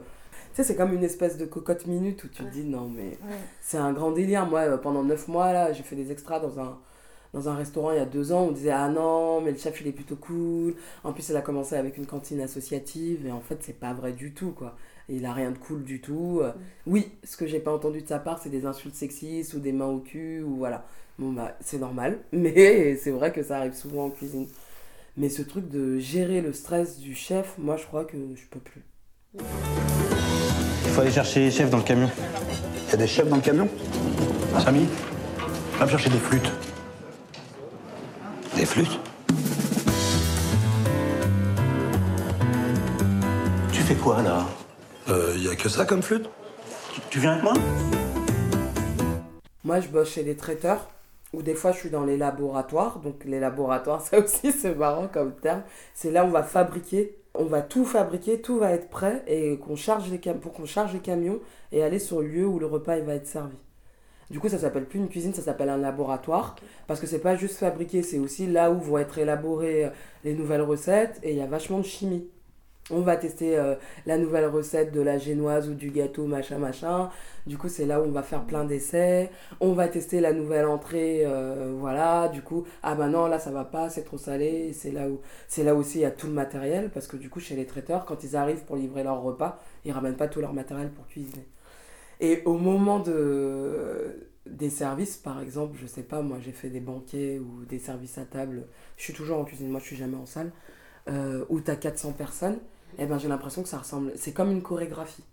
tu 0.53 0.57
sais, 0.57 0.63
c'est 0.63 0.75
comme 0.75 0.93
une 0.93 1.03
espèce 1.03 1.37
de 1.37 1.45
cocotte 1.45 1.87
minute 1.87 2.23
où 2.23 2.27
tu 2.27 2.43
te 2.43 2.49
dis, 2.51 2.63
non 2.63 2.91
mais 2.95 3.17
c'est 3.59 3.77
un 3.77 3.91
grand 3.91 4.11
délire. 4.11 4.45
Moi, 4.45 4.59
euh, 4.59 4.77
pendant 4.77 5.03
9 5.03 5.27
mois, 5.29 5.51
là, 5.51 5.73
j'ai 5.73 5.81
fait 5.81 5.95
des 5.95 6.11
extras 6.11 6.39
dans 6.39 6.59
un, 6.59 6.77
dans 7.33 7.49
un 7.49 7.55
restaurant 7.55 7.91
il 7.91 7.97
y 7.97 8.01
a 8.01 8.05
deux 8.05 8.31
ans, 8.33 8.47
on 8.49 8.51
disait, 8.51 8.71
ah 8.71 8.89
non, 8.89 9.41
mais 9.41 9.51
le 9.51 9.57
chef, 9.57 9.79
il 9.81 9.87
est 9.87 9.91
plutôt 9.91 10.15
cool. 10.17 10.75
En 11.03 11.13
plus, 11.13 11.29
elle 11.29 11.37
a 11.37 11.41
commencé 11.41 11.75
avec 11.75 11.97
une 11.97 12.05
cantine 12.05 12.41
associative, 12.41 13.25
et 13.25 13.31
en 13.31 13.41
fait, 13.41 13.57
c'est 13.61 13.79
pas 13.79 13.93
vrai 13.93 14.11
du 14.11 14.33
tout, 14.33 14.51
quoi. 14.51 14.75
Il 15.09 15.25
a 15.25 15.33
rien 15.33 15.51
de 15.51 15.57
cool 15.57 15.83
du 15.83 15.99
tout. 16.01 16.39
Euh, 16.41 16.51
Oui, 16.87 17.11
ce 17.23 17.35
que 17.37 17.45
j'ai 17.45 17.59
pas 17.59 17.73
entendu 17.73 18.01
de 18.01 18.07
sa 18.07 18.19
part, 18.19 18.39
c'est 18.41 18.49
des 18.49 18.65
insultes 18.65 18.95
sexistes 18.95 19.53
ou 19.53 19.59
des 19.59 19.71
mains 19.73 19.87
au 19.87 19.99
cul 19.99 20.41
ou 20.41 20.55
voilà. 20.55 20.85
Bon 21.19 21.33
bah 21.33 21.57
c'est 21.59 21.77
normal, 21.79 22.19
mais 22.31 22.95
c'est 22.95 23.11
vrai 23.11 23.31
que 23.33 23.43
ça 23.43 23.57
arrive 23.57 23.73
souvent 23.73 24.05
en 24.05 24.09
cuisine. 24.09 24.47
Mais 25.17 25.27
ce 25.29 25.41
truc 25.41 25.67
de 25.67 25.99
gérer 25.99 26.39
le 26.39 26.53
stress 26.53 26.97
du 26.97 27.13
chef, 27.13 27.57
moi 27.57 27.75
je 27.75 27.85
crois 27.85 28.05
que 28.05 28.15
je 28.35 28.45
peux 28.49 28.59
plus. 28.61 28.83
Il 29.33 30.91
faut 30.91 31.01
aller 31.01 31.11
chercher 31.11 31.41
les 31.41 31.51
chefs 31.51 31.69
dans 31.69 31.77
le 31.77 31.83
camion. 31.83 32.09
Il 32.87 32.91
y 32.91 32.93
a 32.93 32.97
des 32.97 33.07
chefs 33.07 33.27
dans 33.27 33.35
le 33.35 33.41
camion? 33.41 33.67
Samy 34.63 34.87
Va 35.77 35.85
me 35.85 35.89
chercher 35.91 36.09
des 36.09 36.17
flûtes. 36.17 36.51
Des 38.61 38.67
flûtes 38.67 38.99
Tu 43.73 43.81
fais 43.81 43.95
quoi 43.95 44.21
là? 44.21 44.45
Euh, 45.09 45.33
il 45.35 45.43
y 45.45 45.49
a 45.49 45.55
que 45.55 45.67
ça 45.67 45.83
comme 45.83 46.03
flûte? 46.03 46.29
Tu, 46.93 47.01
tu 47.09 47.19
viens 47.19 47.31
avec 47.31 47.43
moi? 47.43 47.53
Moi 49.63 49.79
je 49.79 49.87
bosse 49.87 50.11
chez 50.11 50.21
des 50.23 50.35
traiteurs 50.35 50.91
ou 51.33 51.41
des 51.41 51.55
fois 51.55 51.71
je 51.71 51.79
suis 51.79 51.89
dans 51.89 52.03
les 52.05 52.17
laboratoires. 52.17 52.99
Donc 52.99 53.23
les 53.25 53.39
laboratoires, 53.39 54.01
ça 54.05 54.19
aussi 54.19 54.51
c'est 54.51 54.75
marrant 54.75 55.07
comme 55.11 55.33
terme. 55.33 55.63
C'est 55.95 56.11
là 56.11 56.23
où 56.23 56.27
on 56.27 56.29
va 56.31 56.43
fabriquer, 56.43 57.15
on 57.33 57.45
va 57.45 57.63
tout 57.63 57.83
fabriquer, 57.83 58.41
tout 58.41 58.59
va 58.59 58.73
être 58.73 58.89
prêt 58.91 59.23
et 59.25 59.57
qu'on 59.57 59.75
charge 59.75 60.07
les 60.11 60.19
cam- 60.19 60.37
pour 60.39 60.53
qu'on 60.53 60.67
charge 60.67 60.93
les 60.93 60.99
camions 60.99 61.39
et 61.71 61.81
aller 61.81 61.97
sur 61.97 62.21
le 62.21 62.27
lieu 62.27 62.45
où 62.45 62.59
le 62.59 62.67
repas 62.67 62.97
il 62.97 63.05
va 63.05 63.15
être 63.15 63.25
servi. 63.25 63.57
Du 64.31 64.39
coup, 64.39 64.47
ça 64.47 64.57
s'appelle 64.57 64.85
plus 64.85 64.97
une 64.99 65.09
cuisine, 65.09 65.33
ça 65.33 65.41
s'appelle 65.41 65.67
un 65.67 65.77
laboratoire. 65.77 66.55
Parce 66.87 67.01
que 67.01 67.05
c'est 67.05 67.19
pas 67.19 67.35
juste 67.35 67.57
fabriquer, 67.57 68.01
c'est 68.01 68.17
aussi 68.17 68.47
là 68.47 68.71
où 68.71 68.79
vont 68.79 68.97
être 68.97 69.17
élaborées 69.17 69.85
euh, 69.85 69.89
les 70.23 70.33
nouvelles 70.33 70.61
recettes. 70.61 71.19
Et 71.21 71.31
il 71.31 71.37
y 71.37 71.41
a 71.41 71.47
vachement 71.47 71.79
de 71.79 71.85
chimie. 71.85 72.25
On 72.91 73.01
va 73.01 73.17
tester 73.17 73.57
euh, 73.57 73.75
la 74.05 74.17
nouvelle 74.17 74.45
recette 74.45 74.93
de 74.93 75.01
la 75.01 75.17
génoise 75.17 75.69
ou 75.69 75.73
du 75.73 75.91
gâteau, 75.91 76.27
machin, 76.27 76.59
machin. 76.59 77.09
Du 77.45 77.57
coup, 77.57 77.67
c'est 77.67 77.85
là 77.85 77.99
où 78.01 78.05
on 78.05 78.11
va 78.11 78.23
faire 78.23 78.45
plein 78.45 78.63
d'essais. 78.63 79.29
On 79.59 79.73
va 79.73 79.89
tester 79.89 80.21
la 80.21 80.31
nouvelle 80.31 80.65
entrée, 80.65 81.23
euh, 81.25 81.73
voilà. 81.77 82.29
Du 82.29 82.41
coup, 82.41 82.65
ah 82.83 82.95
bah 82.95 83.07
non, 83.07 83.27
là 83.27 83.37
ça 83.37 83.51
va 83.51 83.65
pas, 83.65 83.89
c'est 83.89 84.03
trop 84.03 84.17
salé. 84.17 84.71
C'est 84.71 84.91
là 84.91 85.09
où, 85.09 85.19
c'est 85.49 85.63
là 85.65 85.75
aussi 85.75 85.99
il 85.99 86.01
y 86.01 86.05
a 86.05 86.11
tout 86.11 86.27
le 86.27 86.33
matériel. 86.33 86.89
Parce 86.89 87.07
que 87.07 87.17
du 87.17 87.29
coup, 87.29 87.41
chez 87.41 87.55
les 87.57 87.65
traiteurs, 87.65 88.05
quand 88.05 88.23
ils 88.23 88.37
arrivent 88.37 88.63
pour 88.63 88.77
livrer 88.77 89.03
leur 89.03 89.21
repas, 89.21 89.59
ils 89.83 89.91
ramènent 89.91 90.15
pas 90.15 90.27
tout 90.29 90.39
leur 90.39 90.53
matériel 90.53 90.89
pour 90.89 91.05
cuisiner. 91.07 91.45
Et 92.21 92.43
au 92.45 92.53
moment 92.53 92.99
de, 92.99 94.29
des 94.45 94.69
services, 94.69 95.17
par 95.17 95.41
exemple, 95.41 95.77
je 95.81 95.87
sais 95.87 96.03
pas, 96.03 96.21
moi 96.21 96.37
j'ai 96.39 96.51
fait 96.51 96.69
des 96.69 96.79
banquets 96.79 97.39
ou 97.39 97.65
des 97.65 97.79
services 97.79 98.19
à 98.19 98.25
table, 98.25 98.67
je 98.95 99.03
suis 99.03 99.13
toujours 99.13 99.39
en 99.39 99.43
cuisine, 99.43 99.69
moi 99.69 99.79
je 99.79 99.85
suis 99.85 99.95
jamais 99.95 100.17
en 100.17 100.27
salle, 100.27 100.51
euh, 101.09 101.43
où 101.49 101.59
tu 101.59 101.71
as 101.71 101.75
400 101.75 102.13
personnes, 102.13 102.59
et 102.99 103.07
ben 103.07 103.17
j'ai 103.17 103.27
l'impression 103.27 103.63
que 103.63 103.69
ça 103.69 103.79
ressemble, 103.79 104.11
c'est 104.15 104.33
comme 104.33 104.51
une 104.51 104.61
chorégraphie. 104.61 105.23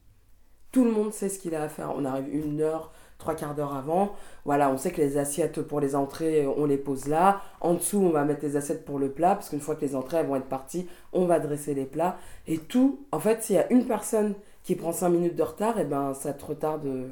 Tout 0.73 0.85
le 0.85 0.91
monde 0.91 1.13
sait 1.13 1.29
ce 1.29 1.39
qu'il 1.39 1.55
a 1.55 1.63
à 1.63 1.69
faire. 1.69 1.95
On 1.97 2.05
arrive 2.05 2.29
une 2.29 2.61
heure, 2.61 2.93
trois 3.17 3.35
quarts 3.35 3.55
d'heure 3.55 3.75
avant. 3.75 4.15
Voilà, 4.45 4.71
on 4.71 4.77
sait 4.77 4.91
que 4.91 5.01
les 5.01 5.17
assiettes 5.17 5.63
pour 5.63 5.81
les 5.81 5.95
entrées, 5.97 6.47
on 6.47 6.67
les 6.67 6.77
pose 6.77 7.07
là. 7.09 7.41
En 7.63 7.73
dessous, 7.73 7.99
on 7.99 8.11
va 8.11 8.25
mettre 8.25 8.45
les 8.45 8.57
assiettes 8.57 8.85
pour 8.85 8.99
le 8.99 9.11
plat, 9.11 9.35
parce 9.35 9.49
qu'une 9.49 9.61
fois 9.61 9.77
que 9.77 9.81
les 9.81 9.97
entrées 9.97 10.19
elles 10.19 10.27
vont 10.27 10.37
être 10.37 10.49
parties, 10.49 10.87
on 11.15 11.25
va 11.25 11.41
dresser 11.41 11.73
les 11.73 11.87
plats. 11.87 12.19
Et 12.47 12.59
tout, 12.59 13.07
en 13.13 13.19
fait, 13.19 13.43
s'il 13.43 13.57
y 13.57 13.59
a 13.59 13.73
une 13.73 13.87
personne 13.87 14.35
qui 14.69 14.77
prend 14.77 14.93
5 14.93 15.09
minutes 15.11 15.37
de 15.37 15.43
retard, 15.43 15.79
et 15.81 15.85
ben 15.85 16.15
ça 16.15 16.33
te 16.35 16.45
retarde 16.45 16.85
euh, 16.87 17.09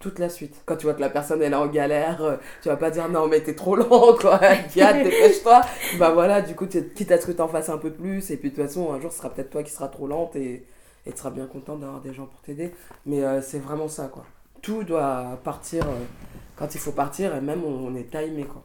toute 0.00 0.18
la 0.18 0.28
suite. 0.30 0.54
Quand 0.66 0.76
tu 0.76 0.84
vois 0.86 0.94
que 0.94 1.00
la 1.00 1.10
personne 1.10 1.42
elle 1.42 1.52
est 1.52 1.56
en 1.56 1.66
galère, 1.68 2.22
euh, 2.22 2.36
tu 2.62 2.68
vas 2.68 2.76
pas 2.76 2.90
dire 2.90 3.08
non 3.08 3.28
mais 3.28 3.40
t'es 3.42 3.54
trop 3.54 3.76
lent 3.76 4.14
quoi, 4.20 4.38
Kiat, 4.72 4.94
dépêche-toi. 5.04 5.60
bah 5.98 6.10
voilà, 6.12 6.42
du 6.42 6.54
coup, 6.56 6.66
tu- 6.66 6.88
quitte 6.90 7.12
à 7.12 7.18
ce 7.20 7.26
que 7.26 7.32
t'en 7.32 7.48
fasses 7.48 7.68
un 7.70 7.78
peu 7.78 7.90
plus, 7.92 8.30
et 8.30 8.36
puis 8.38 8.50
de 8.50 8.56
toute 8.56 8.64
façon, 8.66 8.92
un 8.92 9.00
jour 9.00 9.12
ce 9.12 9.18
sera 9.18 9.30
peut-être 9.30 9.50
toi 9.50 9.62
qui 9.62 9.70
seras 9.72 9.88
trop 9.88 10.06
lente 10.06 10.36
et, 10.36 10.64
et 11.06 11.12
tu 11.12 11.18
seras 11.18 11.30
bien 11.30 11.46
content 11.46 11.76
d'avoir 11.76 12.00
des 12.00 12.14
gens 12.14 12.26
pour 12.26 12.40
t'aider. 12.42 12.72
Mais 13.06 13.22
euh, 13.24 13.42
c'est 13.42 13.58
vraiment 13.60 13.88
ça 13.88 14.06
quoi. 14.12 14.24
Tout 14.62 14.84
doit 14.84 15.38
partir 15.44 15.84
euh, 15.86 15.94
quand 16.56 16.74
il 16.74 16.80
faut 16.80 16.92
partir, 16.92 17.36
et 17.36 17.40
même 17.42 17.62
on, 17.64 17.88
on 17.88 17.94
est 17.94 18.10
timé 18.10 18.44
quoi. 18.44 18.62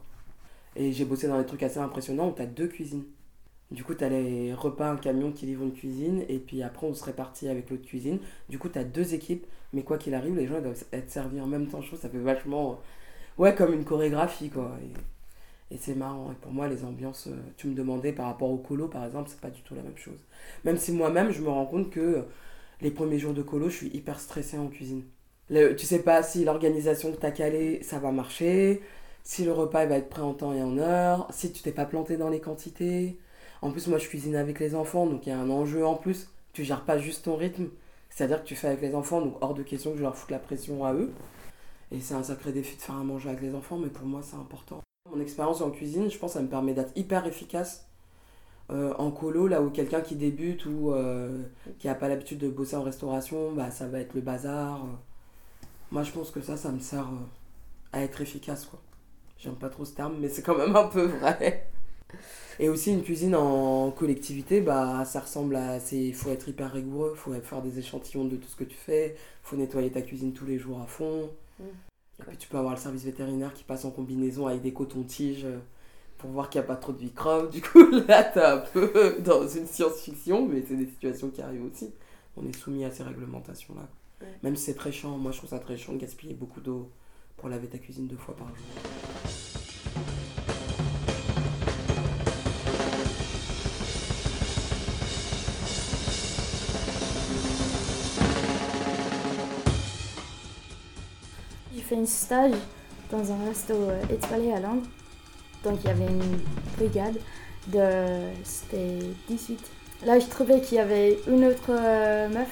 Et 0.76 0.92
j'ai 0.92 1.04
bossé 1.04 1.28
dans 1.28 1.38
des 1.38 1.46
trucs 1.46 1.62
assez 1.62 1.78
impressionnants 1.78 2.28
où 2.28 2.32
t'as 2.32 2.46
deux 2.46 2.68
cuisines. 2.68 3.04
Du 3.72 3.84
coup, 3.84 3.94
t'as 3.94 4.10
les 4.10 4.52
repas, 4.52 4.90
un 4.90 4.96
camion 4.96 5.32
qui 5.32 5.46
livre 5.46 5.62
une 5.64 5.72
cuisine, 5.72 6.24
et 6.28 6.38
puis 6.38 6.62
après, 6.62 6.86
on 6.86 6.94
se 6.94 7.04
répartit 7.04 7.48
avec 7.48 7.70
l'autre 7.70 7.86
cuisine. 7.86 8.18
Du 8.50 8.58
coup, 8.58 8.68
t'as 8.68 8.84
deux 8.84 9.14
équipes, 9.14 9.46
mais 9.72 9.82
quoi 9.82 9.96
qu'il 9.96 10.14
arrive, 10.14 10.36
les 10.36 10.46
gens 10.46 10.60
doivent 10.60 10.84
être 10.92 11.10
servis 11.10 11.40
en 11.40 11.46
même 11.46 11.66
temps. 11.68 11.80
Ça 12.00 12.08
fait 12.10 12.18
vachement. 12.18 12.80
Ouais, 13.38 13.54
comme 13.54 13.72
une 13.72 13.84
chorégraphie, 13.84 14.50
quoi. 14.50 14.72
Et, 15.70 15.78
c'est 15.78 15.94
marrant. 15.94 16.30
Et 16.32 16.34
pour 16.34 16.52
moi, 16.52 16.68
les 16.68 16.84
ambiances, 16.84 17.28
euh, 17.28 17.36
tu 17.56 17.66
me 17.66 17.74
demandais 17.74 18.12
par 18.12 18.26
rapport 18.26 18.50
au 18.50 18.58
colo, 18.58 18.88
par 18.88 19.06
exemple, 19.06 19.30
c'est 19.30 19.40
pas 19.40 19.50
du 19.50 19.62
tout 19.62 19.74
la 19.74 19.82
même 19.82 19.96
chose. 19.96 20.20
Même 20.64 20.76
si 20.76 20.92
moi-même, 20.92 21.30
je 21.30 21.40
me 21.40 21.48
rends 21.48 21.64
compte 21.66 21.90
que 21.90 22.24
les 22.82 22.90
premiers 22.90 23.18
jours 23.18 23.32
de 23.32 23.42
colo, 23.42 23.70
je 23.70 23.76
suis 23.76 23.88
hyper 23.88 24.20
stressée 24.20 24.58
en 24.58 24.68
cuisine. 24.68 25.04
Tu 25.48 25.86
sais 25.86 26.02
pas 26.02 26.22
si 26.22 26.44
l'organisation 26.44 27.12
que 27.12 27.16
t'as 27.16 27.30
calée, 27.30 27.82
ça 27.82 27.98
va 27.98 28.12
marcher, 28.12 28.82
si 29.24 29.44
le 29.44 29.52
repas 29.52 29.86
va 29.86 29.96
être 29.96 30.08
prêt 30.08 30.22
en 30.22 30.34
temps 30.34 30.52
et 30.52 30.62
en 30.62 30.78
heure, 30.78 31.28
si 31.30 31.52
tu 31.52 31.62
t'es 31.62 31.72
pas 31.72 31.84
planté 31.86 32.16
dans 32.16 32.28
les 32.30 32.40
quantités. 32.40 33.18
En 33.62 33.70
plus, 33.70 33.86
moi, 33.86 33.98
je 33.98 34.08
cuisine 34.08 34.36
avec 34.36 34.58
les 34.60 34.74
enfants, 34.74 35.06
donc 35.06 35.26
il 35.26 35.30
y 35.30 35.32
a 35.32 35.38
un 35.38 35.50
enjeu 35.50 35.86
en 35.86 35.94
plus. 35.94 36.28
Tu 36.52 36.64
gères 36.64 36.84
pas 36.84 36.98
juste 36.98 37.24
ton 37.24 37.36
rythme, 37.36 37.68
c'est-à-dire 38.10 38.42
que 38.42 38.48
tu 38.48 38.56
fais 38.56 38.68
avec 38.68 38.82
les 38.82 38.94
enfants, 38.94 39.20
donc 39.22 39.36
hors 39.40 39.54
de 39.54 39.62
question 39.62 39.92
que 39.92 39.98
je 39.98 40.02
leur 40.02 40.16
foute 40.16 40.30
la 40.30 40.38
pression 40.38 40.84
à 40.84 40.92
eux. 40.92 41.12
Et 41.92 42.00
c'est 42.00 42.14
un 42.14 42.22
sacré 42.22 42.52
défi 42.52 42.76
de 42.76 42.82
faire 42.82 42.96
à 42.96 43.04
manger 43.04 43.28
avec 43.30 43.42
les 43.42 43.54
enfants, 43.54 43.78
mais 43.78 43.88
pour 43.88 44.06
moi, 44.06 44.20
c'est 44.22 44.36
important. 44.36 44.82
Mon 45.10 45.20
expérience 45.20 45.60
en 45.60 45.70
cuisine, 45.70 46.10
je 46.10 46.18
pense, 46.18 46.32
ça 46.32 46.42
me 46.42 46.48
permet 46.48 46.74
d'être 46.74 46.92
hyper 46.96 47.26
efficace 47.26 47.86
euh, 48.70 48.94
en 48.98 49.10
colo, 49.10 49.48
là 49.48 49.60
où 49.60 49.70
quelqu'un 49.70 50.00
qui 50.00 50.16
débute 50.16 50.64
ou 50.66 50.92
euh, 50.92 51.42
qui 51.78 51.88
n'a 51.88 51.94
pas 51.94 52.08
l'habitude 52.08 52.38
de 52.38 52.48
bosser 52.48 52.76
en 52.76 52.82
restauration, 52.82 53.52
bah, 53.52 53.70
ça 53.70 53.86
va 53.86 54.00
être 54.00 54.14
le 54.14 54.20
bazar. 54.20 54.86
Moi, 55.90 56.02
je 56.02 56.12
pense 56.12 56.30
que 56.30 56.40
ça, 56.40 56.56
ça 56.56 56.70
me 56.72 56.78
sert 56.80 57.06
euh, 57.06 57.26
à 57.92 58.02
être 58.02 58.20
efficace, 58.20 58.64
quoi. 58.64 58.80
J'aime 59.38 59.56
pas 59.56 59.68
trop 59.68 59.84
ce 59.84 59.94
terme, 59.94 60.16
mais 60.20 60.28
c'est 60.28 60.42
quand 60.42 60.56
même 60.56 60.74
un 60.76 60.86
peu 60.86 61.04
vrai. 61.04 61.68
Et 62.58 62.68
aussi, 62.68 62.92
une 62.92 63.02
cuisine 63.02 63.34
en 63.34 63.90
collectivité, 63.90 64.60
bah, 64.60 65.04
ça 65.04 65.20
ressemble 65.20 65.56
à. 65.56 65.78
Il 65.92 66.14
faut 66.14 66.30
être 66.30 66.48
hyper 66.48 66.72
rigoureux, 66.72 67.12
il 67.14 67.18
faut 67.18 67.32
faire 67.32 67.62
des 67.62 67.78
échantillons 67.78 68.24
de 68.24 68.36
tout 68.36 68.48
ce 68.48 68.56
que 68.56 68.64
tu 68.64 68.76
fais, 68.76 69.14
il 69.16 69.48
faut 69.48 69.56
nettoyer 69.56 69.90
ta 69.90 70.02
cuisine 70.02 70.32
tous 70.32 70.46
les 70.46 70.58
jours 70.58 70.80
à 70.80 70.86
fond. 70.86 71.30
Mm. 71.58 71.64
Et 72.20 72.24
puis, 72.28 72.36
tu 72.36 72.48
peux 72.48 72.58
avoir 72.58 72.74
le 72.74 72.80
service 72.80 73.04
vétérinaire 73.04 73.52
qui 73.52 73.64
passe 73.64 73.84
en 73.84 73.90
combinaison 73.90 74.46
avec 74.46 74.62
des 74.62 74.72
cotons-tiges 74.72 75.44
euh, 75.44 75.58
pour 76.18 76.30
voir 76.30 76.50
qu'il 76.50 76.60
n'y 76.60 76.66
a 76.66 76.68
pas 76.68 76.76
trop 76.76 76.92
de 76.92 77.02
microbes. 77.02 77.50
Du 77.50 77.62
coup, 77.62 77.90
là, 78.08 78.22
t'es 78.22 78.40
un 78.40 78.58
peu 78.58 79.16
dans 79.24 79.46
une 79.48 79.66
science-fiction, 79.66 80.46
mais 80.46 80.62
c'est 80.66 80.76
des 80.76 80.86
situations 80.86 81.30
qui 81.30 81.42
arrivent 81.42 81.64
aussi. 81.64 81.92
On 82.36 82.46
est 82.46 82.56
soumis 82.56 82.84
à 82.84 82.90
ces 82.90 83.02
réglementations-là. 83.02 83.88
Ouais. 84.20 84.32
Même 84.42 84.56
si 84.56 84.64
c'est 84.64 84.74
très 84.74 84.92
chiant, 84.92 85.18
moi 85.18 85.32
je 85.32 85.38
trouve 85.38 85.50
ça 85.50 85.58
très 85.58 85.76
chiant 85.76 85.92
de 85.94 85.98
gaspiller 85.98 86.34
beaucoup 86.34 86.60
d'eau 86.60 86.90
pour 87.36 87.48
laver 87.48 87.66
ta 87.66 87.78
cuisine 87.78 88.06
deux 88.06 88.16
fois 88.16 88.36
par 88.36 88.48
jour. 88.48 88.56
Fait 101.92 102.00
un 102.00 102.06
stage 102.06 102.54
dans 103.10 103.32
un 103.32 103.44
resto 103.46 103.74
euh, 103.74 104.00
étoilé 104.10 104.52
à 104.52 104.60
Londres. 104.60 104.86
Donc 105.64 105.78
il 105.82 105.88
y 105.88 105.90
avait 105.90 106.06
une 106.06 106.40
brigade 106.76 107.18
de. 107.68 108.32
C'était 108.42 108.98
18. 109.28 109.58
Là, 110.06 110.18
je 110.18 110.26
trouvais 110.26 110.60
qu'il 110.60 110.78
y 110.78 110.80
avait 110.80 111.18
une 111.28 111.44
autre 111.44 111.70
euh, 111.70 112.28
meuf, 112.28 112.48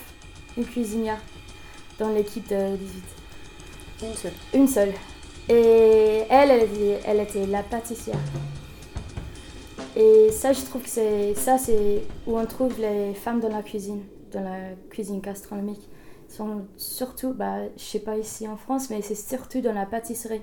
une 0.56 0.64
cuisinière, 0.64 1.20
dans 1.98 2.10
l'équipe 2.10 2.48
de 2.48 2.76
18. 2.76 3.02
Une 4.02 4.14
seule. 4.14 4.32
Une 4.54 4.68
seule. 4.68 4.92
Et 5.48 6.24
elle, 6.30 6.50
elle 6.50 6.62
était, 6.62 7.00
elle 7.04 7.20
était 7.20 7.46
la 7.46 7.62
pâtissière. 7.62 8.20
Et 9.96 10.30
ça, 10.30 10.52
je 10.52 10.60
trouve 10.60 10.82
que 10.82 10.88
c'est 10.88 11.34
ça, 11.34 11.58
c'est 11.58 12.02
où 12.26 12.38
on 12.38 12.46
trouve 12.46 12.78
les 12.78 13.14
femmes 13.14 13.40
dans 13.40 13.48
la 13.48 13.62
cuisine, 13.62 14.02
dans 14.32 14.42
la 14.42 14.74
cuisine 14.90 15.20
gastronomique. 15.20 15.88
Sont 16.30 16.66
surtout, 16.76 17.34
bah, 17.34 17.56
je 17.76 17.82
sais 17.82 17.98
pas 18.00 18.16
ici 18.16 18.46
en 18.46 18.56
France, 18.56 18.88
mais 18.88 19.02
c'est 19.02 19.16
surtout 19.16 19.60
dans 19.60 19.72
la 19.72 19.84
pâtisserie. 19.84 20.42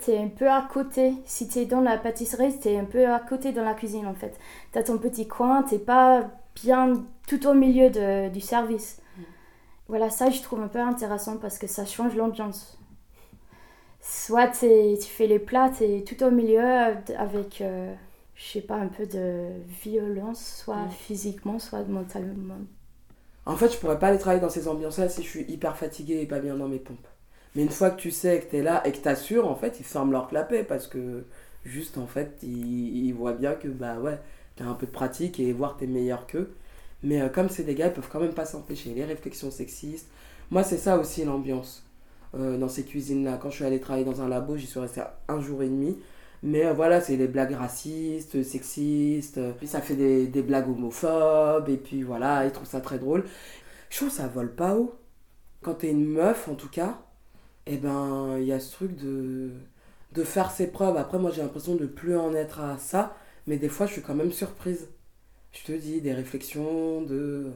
T'es 0.00 0.16
un 0.16 0.28
peu 0.28 0.48
à 0.50 0.62
côté. 0.72 1.12
Si 1.26 1.46
t'es 1.46 1.66
dans 1.66 1.82
la 1.82 1.98
pâtisserie, 1.98 2.58
t'es 2.58 2.78
un 2.78 2.86
peu 2.86 3.06
à 3.06 3.20
côté 3.20 3.52
dans 3.52 3.62
la 3.64 3.74
cuisine 3.74 4.06
en 4.06 4.14
fait. 4.14 4.38
T'as 4.72 4.82
ton 4.82 4.96
petit 4.96 5.28
coin, 5.28 5.62
t'es 5.62 5.78
pas 5.78 6.30
bien 6.64 7.04
tout 7.28 7.46
au 7.46 7.52
milieu 7.54 7.90
de- 7.90 8.30
du 8.30 8.40
service. 8.40 9.02
Voilà, 9.88 10.08
ça 10.08 10.30
je 10.30 10.40
trouve 10.40 10.62
un 10.62 10.68
peu 10.68 10.78
intéressant 10.80 11.36
parce 11.36 11.58
que 11.58 11.66
ça 11.66 11.84
change 11.84 12.14
l'ambiance. 12.16 12.78
Soit 14.00 14.48
tu 14.48 14.96
fais 15.02 15.26
les 15.26 15.38
plats, 15.38 15.68
t'es 15.70 16.02
tout 16.06 16.22
au 16.24 16.30
milieu 16.30 16.60
euh, 16.64 16.94
avec, 17.18 17.60
euh, 17.60 17.94
je 18.34 18.44
sais 18.52 18.60
pas, 18.62 18.76
un 18.76 18.88
peu 18.88 19.04
de 19.06 19.48
violence, 19.82 20.62
soit 20.64 20.76
Mm. 20.86 20.90
physiquement, 20.90 21.58
soit 21.58 21.82
mentalement. 21.86 22.54
En 23.46 23.56
fait, 23.56 23.72
je 23.72 23.78
pourrais 23.78 23.98
pas 23.98 24.08
aller 24.08 24.18
travailler 24.18 24.40
dans 24.42 24.50
ces 24.50 24.68
ambiances-là 24.68 25.08
si 25.08 25.22
je 25.22 25.28
suis 25.28 25.44
hyper 25.48 25.76
fatiguée 25.76 26.20
et 26.20 26.26
pas 26.26 26.40
bien 26.40 26.56
dans 26.56 26.68
mes 26.68 26.78
pompes. 26.78 27.06
Mais 27.54 27.62
une 27.62 27.70
fois 27.70 27.90
que 27.90 28.00
tu 28.00 28.10
sais 28.10 28.40
que 28.40 28.50
t'es 28.50 28.62
là 28.62 28.86
et 28.86 28.92
que 28.92 28.98
t'assures, 28.98 29.48
en 29.48 29.56
fait, 29.56 29.80
ils 29.80 29.84
ferment 29.84 30.12
leur 30.12 30.28
clapet 30.28 30.62
parce 30.64 30.86
que 30.86 31.24
juste, 31.64 31.98
en 31.98 32.06
fait, 32.06 32.38
ils, 32.42 33.06
ils 33.06 33.12
voient 33.12 33.32
bien 33.32 33.54
que, 33.54 33.68
bah 33.68 33.98
ouais, 33.98 34.18
t'as 34.56 34.64
un 34.66 34.74
peu 34.74 34.86
de 34.86 34.92
pratique 34.92 35.40
et 35.40 35.52
voir 35.52 35.76
t'es 35.76 35.86
meilleur 35.86 36.26
qu'eux. 36.26 36.52
Mais 37.02 37.20
euh, 37.22 37.28
comme 37.28 37.48
c'est 37.48 37.64
des 37.64 37.74
gars, 37.74 37.88
ils 37.88 37.92
peuvent 37.92 38.08
quand 38.10 38.20
même 38.20 38.34
pas 38.34 38.44
s'empêcher. 38.44 38.94
Les 38.94 39.04
réflexions 39.04 39.50
sexistes. 39.50 40.08
Moi, 40.50 40.62
c'est 40.64 40.78
ça 40.78 40.98
aussi 40.98 41.24
l'ambiance 41.24 41.84
euh, 42.34 42.58
dans 42.58 42.68
ces 42.68 42.84
cuisines-là. 42.84 43.38
Quand 43.42 43.50
je 43.50 43.56
suis 43.56 43.64
allée 43.64 43.80
travailler 43.80 44.04
dans 44.04 44.20
un 44.22 44.28
labo, 44.28 44.56
j'y 44.56 44.66
suis 44.66 44.80
restée 44.80 45.02
un 45.28 45.40
jour 45.40 45.62
et 45.62 45.68
demi. 45.68 45.98
Mais 46.42 46.66
euh, 46.66 46.72
voilà, 46.72 47.00
c'est 47.00 47.16
les 47.16 47.28
blagues 47.28 47.52
racistes, 47.52 48.42
sexistes, 48.42 49.38
euh, 49.38 49.52
puis 49.52 49.66
ça 49.66 49.80
fait 49.82 49.96
des, 49.96 50.26
des 50.26 50.42
blagues 50.42 50.68
homophobes, 50.68 51.68
et 51.68 51.76
puis 51.76 52.02
voilà, 52.02 52.46
ils 52.46 52.52
trouvent 52.52 52.68
ça 52.68 52.80
très 52.80 52.98
drôle. 52.98 53.24
Je 53.90 53.96
trouve 53.98 54.10
ça 54.10 54.28
vole 54.28 54.54
pas 54.54 54.74
haut. 54.76 54.94
Quand 55.62 55.74
t'es 55.74 55.90
une 55.90 56.06
meuf, 56.06 56.48
en 56.48 56.54
tout 56.54 56.68
cas, 56.70 57.02
eh 57.66 57.76
ben, 57.78 58.38
il 58.38 58.44
y 58.46 58.52
a 58.52 58.60
ce 58.60 58.72
truc 58.72 58.96
de, 58.96 59.50
de 60.12 60.24
faire 60.24 60.50
ses 60.50 60.68
preuves. 60.68 60.96
Après, 60.96 61.18
moi, 61.18 61.30
j'ai 61.30 61.42
l'impression 61.42 61.76
de 61.76 61.86
plus 61.86 62.16
en 62.16 62.34
être 62.34 62.60
à 62.60 62.78
ça, 62.78 63.16
mais 63.46 63.58
des 63.58 63.68
fois, 63.68 63.86
je 63.86 63.92
suis 63.94 64.02
quand 64.02 64.14
même 64.14 64.32
surprise. 64.32 64.88
Je 65.52 65.64
te 65.64 65.72
dis, 65.72 66.00
des 66.00 66.14
réflexions, 66.14 67.02
de... 67.02 67.52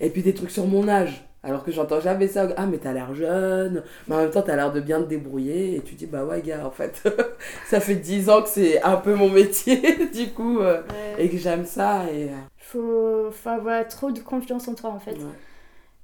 Et 0.00 0.10
puis 0.10 0.22
des 0.22 0.34
trucs 0.34 0.50
sur 0.50 0.66
mon 0.66 0.88
âge. 0.88 1.24
Alors 1.44 1.64
que 1.64 1.72
j'entends 1.72 2.00
jamais 2.00 2.28
ça. 2.28 2.48
Ah, 2.56 2.66
mais 2.66 2.78
t'as 2.78 2.92
l'air 2.92 3.14
jeune. 3.14 3.82
Mais 4.06 4.14
en 4.14 4.18
même 4.18 4.30
temps, 4.30 4.42
t'as 4.42 4.54
l'air 4.56 4.72
de 4.72 4.80
bien 4.80 5.00
te 5.02 5.08
débrouiller. 5.08 5.76
Et 5.76 5.80
tu 5.80 5.94
dis, 5.96 6.06
bah 6.06 6.24
ouais, 6.24 6.40
gars, 6.40 6.64
en 6.66 6.70
fait, 6.70 7.02
ça 7.66 7.80
fait 7.80 7.96
10 7.96 8.30
ans 8.30 8.42
que 8.42 8.48
c'est 8.48 8.80
un 8.82 8.96
peu 8.96 9.14
mon 9.14 9.28
métier, 9.28 10.06
du 10.14 10.30
coup, 10.30 10.60
euh, 10.60 10.82
et 11.18 11.28
que 11.28 11.36
j'aime 11.38 11.64
ça. 11.66 12.04
Et, 12.12 12.28
euh, 12.30 12.36
Faut, 12.58 13.30
faut 13.32 13.48
avoir 13.48 13.86
trop 13.88 14.12
de 14.12 14.20
confiance 14.20 14.68
en 14.68 14.74
toi 14.74 14.90
en 14.90 15.00
fait. 15.00 15.12
ouais. 15.16 15.38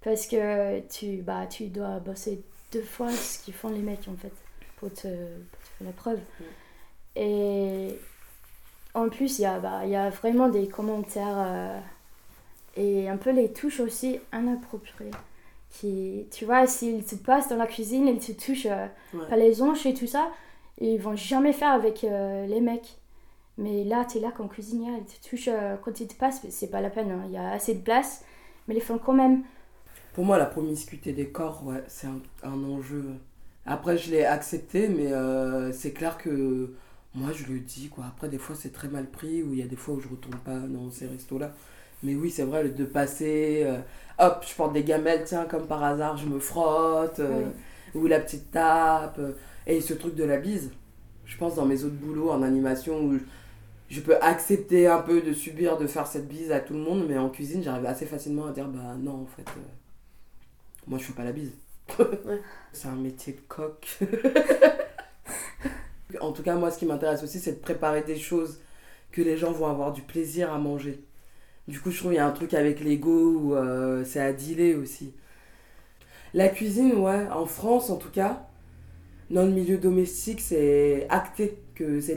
Parce 0.02 0.26
que 0.26 0.80
tu, 0.88 1.22
bah, 1.22 1.46
tu 1.48 1.66
dois 1.68 1.98
bosser 2.00 2.42
deux 2.72 2.82
fois 2.82 3.10
ce 3.10 3.38
qu'ils 3.44 3.54
font 3.54 3.68
les 3.68 3.80
mecs 3.80 4.06
en 4.08 4.16
fait, 4.16 4.32
pour 4.78 4.90
te, 4.92 5.02
pour 5.08 5.60
te 5.62 5.68
faire 5.78 5.86
la 5.86 5.92
preuve. 5.92 6.18
Et 7.16 7.96
en 8.94 9.08
plus, 9.08 9.38
il 9.38 9.42
y, 9.42 9.46
a, 9.46 9.58
bah, 9.58 9.84
y 9.86 9.96
a 9.96 10.10
vraiment 10.10 10.48
des 10.48 10.66
commentaires 10.68 11.36
euh, 11.38 11.78
et 12.76 13.08
un 13.08 13.16
peu 13.16 13.30
les 13.30 13.52
touches 13.52 13.80
aussi 13.80 14.20
inappropriées. 14.32 15.10
Qui, 15.70 16.26
tu 16.30 16.44
vois, 16.46 16.66
s'ils 16.66 17.04
te 17.04 17.14
passent 17.16 17.48
dans 17.48 17.56
la 17.56 17.66
cuisine, 17.66 18.08
ils 18.08 18.18
te 18.18 18.32
touchent 18.32 18.66
euh, 18.66 18.86
Ouais. 19.12 19.28
par 19.28 19.38
les 19.38 19.60
hanches 19.62 19.86
et 19.86 19.94
tout 19.94 20.06
ça, 20.06 20.30
ils 20.80 20.98
vont 20.98 21.16
jamais 21.16 21.52
faire 21.52 21.70
avec 21.72 22.04
euh, 22.04 22.46
les 22.46 22.60
mecs. 22.60 22.98
Mais 23.58 23.84
là, 23.84 24.04
tu 24.06 24.18
es 24.18 24.20
là 24.20 24.32
comme 24.32 24.48
cuisinière, 24.48 24.94
ils 24.98 25.04
te 25.06 25.28
touchent 25.30 25.48
euh, 25.48 25.76
quand 25.84 26.00
ils 26.00 26.08
te 26.08 26.14
passent, 26.14 26.42
c'est 26.50 26.70
pas 26.70 26.80
la 26.80 26.90
peine, 26.90 27.10
hein. 27.10 27.22
il 27.26 27.32
y 27.32 27.36
a 27.38 27.50
assez 27.52 27.74
de 27.74 27.82
place, 27.82 28.24
mais 28.68 28.76
ils 28.76 28.82
font 28.82 28.98
quand 28.98 29.14
même. 29.14 29.44
Pour 30.12 30.24
moi, 30.24 30.38
la 30.38 30.46
promiscuité 30.46 31.12
des 31.12 31.28
corps, 31.30 31.64
ouais, 31.66 31.84
c'est 31.88 32.06
un, 32.06 32.20
un 32.42 32.64
enjeu. 32.64 33.04
Après, 33.66 33.96
je 33.98 34.10
l'ai 34.10 34.24
accepté, 34.24 34.88
mais 34.88 35.12
euh, 35.12 35.72
c'est 35.72 35.92
clair 35.92 36.18
que 36.18 36.74
moi, 37.14 37.32
je 37.32 37.46
le 37.52 37.60
dis, 37.60 37.88
quoi. 37.88 38.06
Après, 38.06 38.28
des 38.28 38.38
fois, 38.38 38.56
c'est 38.56 38.72
très 38.72 38.88
mal 38.88 39.10
pris, 39.10 39.42
ou 39.42 39.52
il 39.52 39.60
y 39.60 39.62
a 39.62 39.66
des 39.66 39.76
fois 39.76 39.94
où 39.94 40.00
je 40.00 40.08
retourne 40.08 40.38
pas 40.38 40.58
dans 40.58 40.90
ces 40.90 41.06
restos-là. 41.06 41.54
Mais 42.02 42.14
oui, 42.14 42.30
c'est 42.30 42.44
vrai, 42.44 42.62
le 42.62 42.70
de 42.70 42.84
passer, 42.84 43.62
euh, 43.64 43.78
hop, 44.18 44.44
je 44.48 44.54
porte 44.54 44.72
des 44.72 44.84
gamelles, 44.84 45.24
tiens, 45.24 45.46
comme 45.46 45.66
par 45.66 45.82
hasard, 45.82 46.16
je 46.16 46.26
me 46.26 46.38
frotte, 46.38 47.18
euh, 47.18 47.46
ou 47.94 48.06
la 48.06 48.20
petite 48.20 48.50
tape. 48.50 49.18
euh, 49.18 49.32
et 49.66 49.80
ce 49.80 49.94
truc 49.94 50.14
de 50.14 50.24
la 50.24 50.38
bise, 50.38 50.70
je 51.26 51.36
pense 51.36 51.56
dans 51.56 51.66
mes 51.66 51.84
autres 51.84 51.96
boulots 51.96 52.30
en 52.30 52.42
animation, 52.42 53.04
où 53.04 53.18
je 53.90 54.00
peux 54.00 54.16
accepter 54.20 54.86
un 54.86 54.98
peu 54.98 55.20
de 55.20 55.32
subir, 55.32 55.76
de 55.76 55.86
faire 55.86 56.06
cette 56.06 56.28
bise 56.28 56.52
à 56.52 56.60
tout 56.60 56.74
le 56.74 56.80
monde, 56.80 57.06
mais 57.08 57.18
en 57.18 57.28
cuisine, 57.28 57.62
j'arrive 57.62 57.86
assez 57.86 58.06
facilement 58.06 58.46
à 58.46 58.52
dire, 58.52 58.68
bah 58.68 58.94
non, 58.98 59.22
en 59.22 59.26
fait, 59.26 59.44
moi, 60.86 60.98
je 60.98 61.04
fais 61.04 61.12
pas 61.12 61.24
la 61.24 61.32
bise. 61.32 61.52
C'est 62.72 62.88
un 62.88 62.96
métier 62.96 63.34
de 63.34 63.40
coq. 63.48 63.98
en 66.20 66.32
tout 66.32 66.42
cas, 66.42 66.54
moi, 66.54 66.70
ce 66.70 66.78
qui 66.78 66.86
m'intéresse 66.86 67.22
aussi, 67.22 67.38
c'est 67.38 67.52
de 67.52 67.58
préparer 67.58 68.02
des 68.02 68.18
choses 68.18 68.60
que 69.12 69.22
les 69.22 69.36
gens 69.36 69.52
vont 69.52 69.66
avoir 69.66 69.92
du 69.92 70.02
plaisir 70.02 70.52
à 70.52 70.58
manger. 70.58 71.02
Du 71.68 71.80
coup, 71.80 71.90
je 71.90 71.98
trouve 71.98 72.12
qu'il 72.12 72.16
y 72.16 72.20
a 72.20 72.26
un 72.26 72.32
truc 72.32 72.54
avec 72.54 72.80
l'ego 72.80 73.10
où 73.10 73.54
euh, 73.54 74.02
c'est 74.04 74.20
à 74.20 74.32
dealer 74.32 74.74
aussi. 74.74 75.12
La 76.32 76.48
cuisine, 76.48 76.94
ouais, 76.94 77.26
en 77.30 77.44
France 77.44 77.90
en 77.90 77.96
tout 77.96 78.10
cas, 78.10 78.46
dans 79.30 79.44
le 79.44 79.50
milieu 79.52 79.76
domestique, 79.76 80.40
c'est 80.40 81.06
acté 81.10 81.58
que 81.74 82.00
c'est 82.00 82.16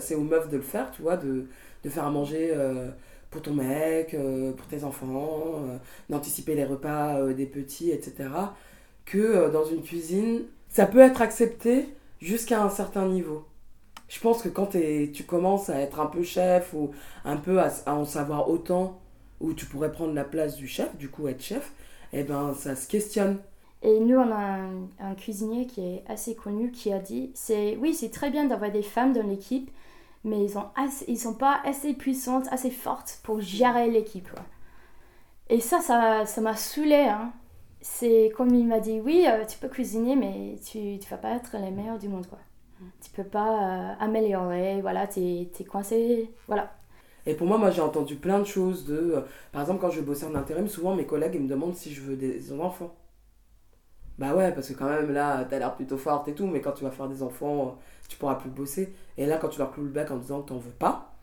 c'est 0.00 0.14
aux 0.14 0.22
meufs 0.22 0.50
de 0.50 0.58
le 0.58 0.62
faire, 0.62 0.90
tu 0.92 1.02
vois, 1.02 1.16
de, 1.16 1.46
faire 1.88 2.04
à 2.04 2.10
manger 2.10 2.50
euh, 2.54 2.90
pour 3.30 3.40
ton 3.42 3.54
mec, 3.54 4.12
euh, 4.14 4.52
pour 4.52 4.66
tes 4.66 4.84
enfants, 4.84 5.62
d'anticiper 6.10 6.54
les 6.54 6.64
repas 6.64 7.32
des 7.32 7.46
petits, 7.46 7.90
etc. 7.90 8.28
Que 9.06 9.50
dans 9.50 9.64
une 9.64 9.82
cuisine, 9.82 10.42
ça 10.68 10.86
peut 10.86 11.00
être 11.00 11.22
accepté 11.22 11.88
jusqu'à 12.20 12.62
un 12.62 12.70
certain 12.70 13.08
niveau. 13.08 13.46
Je 14.10 14.20
pense 14.20 14.42
que 14.42 14.50
quand 14.50 14.66
t'es- 14.68 15.10
tu 15.14 15.24
commences 15.24 15.70
à 15.70 15.80
être 15.80 16.00
un 16.00 16.06
peu 16.06 16.22
chef 16.24 16.74
ou 16.74 16.92
un 17.24 17.38
peu 17.38 17.60
à, 17.62 17.70
en 17.86 18.04
savoir 18.04 18.50
autant, 18.50 19.00
où 19.40 19.54
tu 19.54 19.66
pourrais 19.66 19.92
prendre 19.92 20.14
la 20.14 20.24
place 20.24 20.56
du 20.56 20.68
chef, 20.68 20.96
du 20.98 21.08
coup 21.10 21.28
être 21.28 21.42
chef, 21.42 21.72
eh 22.12 22.24
ben 22.24 22.54
ça 22.54 22.76
se 22.76 22.88
questionne. 22.88 23.38
Et 23.82 24.00
nous, 24.00 24.16
on 24.16 24.30
a 24.32 24.58
un, 25.00 25.14
cuisinier 25.16 25.66
qui 25.66 25.80
est 25.82 26.04
assez 26.08 26.34
connu 26.34 26.70
qui 26.70 26.92
a 26.92 26.98
dit 26.98 27.30
c'est 27.34 27.76
oui, 27.78 27.94
c'est 27.94 28.10
très 28.10 28.30
bien 28.30 28.44
d'avoir 28.46 28.70
des 28.70 28.82
femmes 28.82 29.12
dans 29.12 29.26
l'équipe, 29.26 29.70
mais 30.24 30.44
ils 30.44 30.58
ont 30.58 30.66
assez- 30.76 31.06
ils 31.08 31.18
sont 31.18 31.34
pas 31.34 31.60
assez 31.64 31.94
puissantes, 31.94 32.46
assez 32.52 32.70
fortes 32.70 33.20
pour 33.24 33.40
gérer 33.40 33.90
l'équipe. 33.90 34.28
Et 35.50 35.60
ça, 35.60 35.80
ça 35.80 36.24
ça 36.26 36.40
m'a 36.40 36.56
saoulé. 36.56 36.94
Hein. 37.08 37.32
C'est 37.82 38.32
comme 38.36 38.54
il 38.54 38.66
m'a 38.66 38.80
dit 38.80 39.00
oui, 39.00 39.24
euh, 39.28 39.44
tu 39.46 39.58
peux 39.58 39.68
cuisiner, 39.68 40.16
mais 40.16 40.56
tu 40.64 40.98
tu 40.98 41.08
vas 41.10 41.18
pas 41.18 41.32
être 41.36 41.56
les 41.58 41.70
meilleurs 41.70 41.98
du 41.98 42.08
monde. 42.08 42.26
quoi. 42.26 42.38
Tu 43.02 43.10
peux 43.10 43.24
pas 43.24 43.92
euh, 43.92 43.94
améliorer, 44.00 44.80
voilà, 44.80 45.06
t'es 45.06 45.42
es 45.58 45.64
coincé, 45.64 46.30
voilà. 46.46 46.72
Et 47.26 47.34
pour 47.34 47.46
moi, 47.46 47.58
moi 47.58 47.70
j'ai 47.70 47.80
entendu 47.82 48.16
plein 48.16 48.38
de 48.40 48.44
choses 48.44 48.84
de... 48.86 48.96
euh, 48.96 49.20
par 49.52 49.62
exemple, 49.62 49.80
quand 49.80 49.90
je 49.90 50.00
bossais 50.00 50.26
en 50.26 50.34
intérim, 50.34 50.68
souvent 50.68 50.94
mes 50.94 51.06
collègues 51.06 51.34
ils 51.34 51.42
me 51.42 51.48
demandent 51.48 51.74
si 51.76 51.92
je 51.92 52.00
veux 52.02 52.16
des 52.16 52.52
enfants. 52.60 52.94
Bah 54.18 54.34
ouais, 54.34 54.52
parce 54.52 54.68
que 54.68 54.74
quand 54.74 54.88
même 54.88 55.12
là, 55.12 55.44
t'as 55.48 55.58
l'air 55.58 55.74
plutôt 55.74 55.96
forte 55.96 56.28
et 56.28 56.34
tout, 56.34 56.46
mais 56.46 56.60
quand 56.60 56.72
tu 56.72 56.84
vas 56.84 56.90
faire 56.90 57.08
des 57.08 57.22
enfants, 57.22 57.68
euh, 57.68 57.70
tu 58.08 58.16
pourras 58.18 58.34
plus 58.36 58.50
bosser. 58.50 58.92
Et 59.16 59.26
là, 59.26 59.38
quand 59.38 59.48
tu 59.48 59.58
leur 59.58 59.72
cloues 59.72 59.84
le 59.84 59.90
bec 59.90 60.10
en 60.10 60.16
disant 60.18 60.42
que 60.42 60.48
t'en 60.48 60.58
veux 60.58 60.70
pas, 60.72 61.14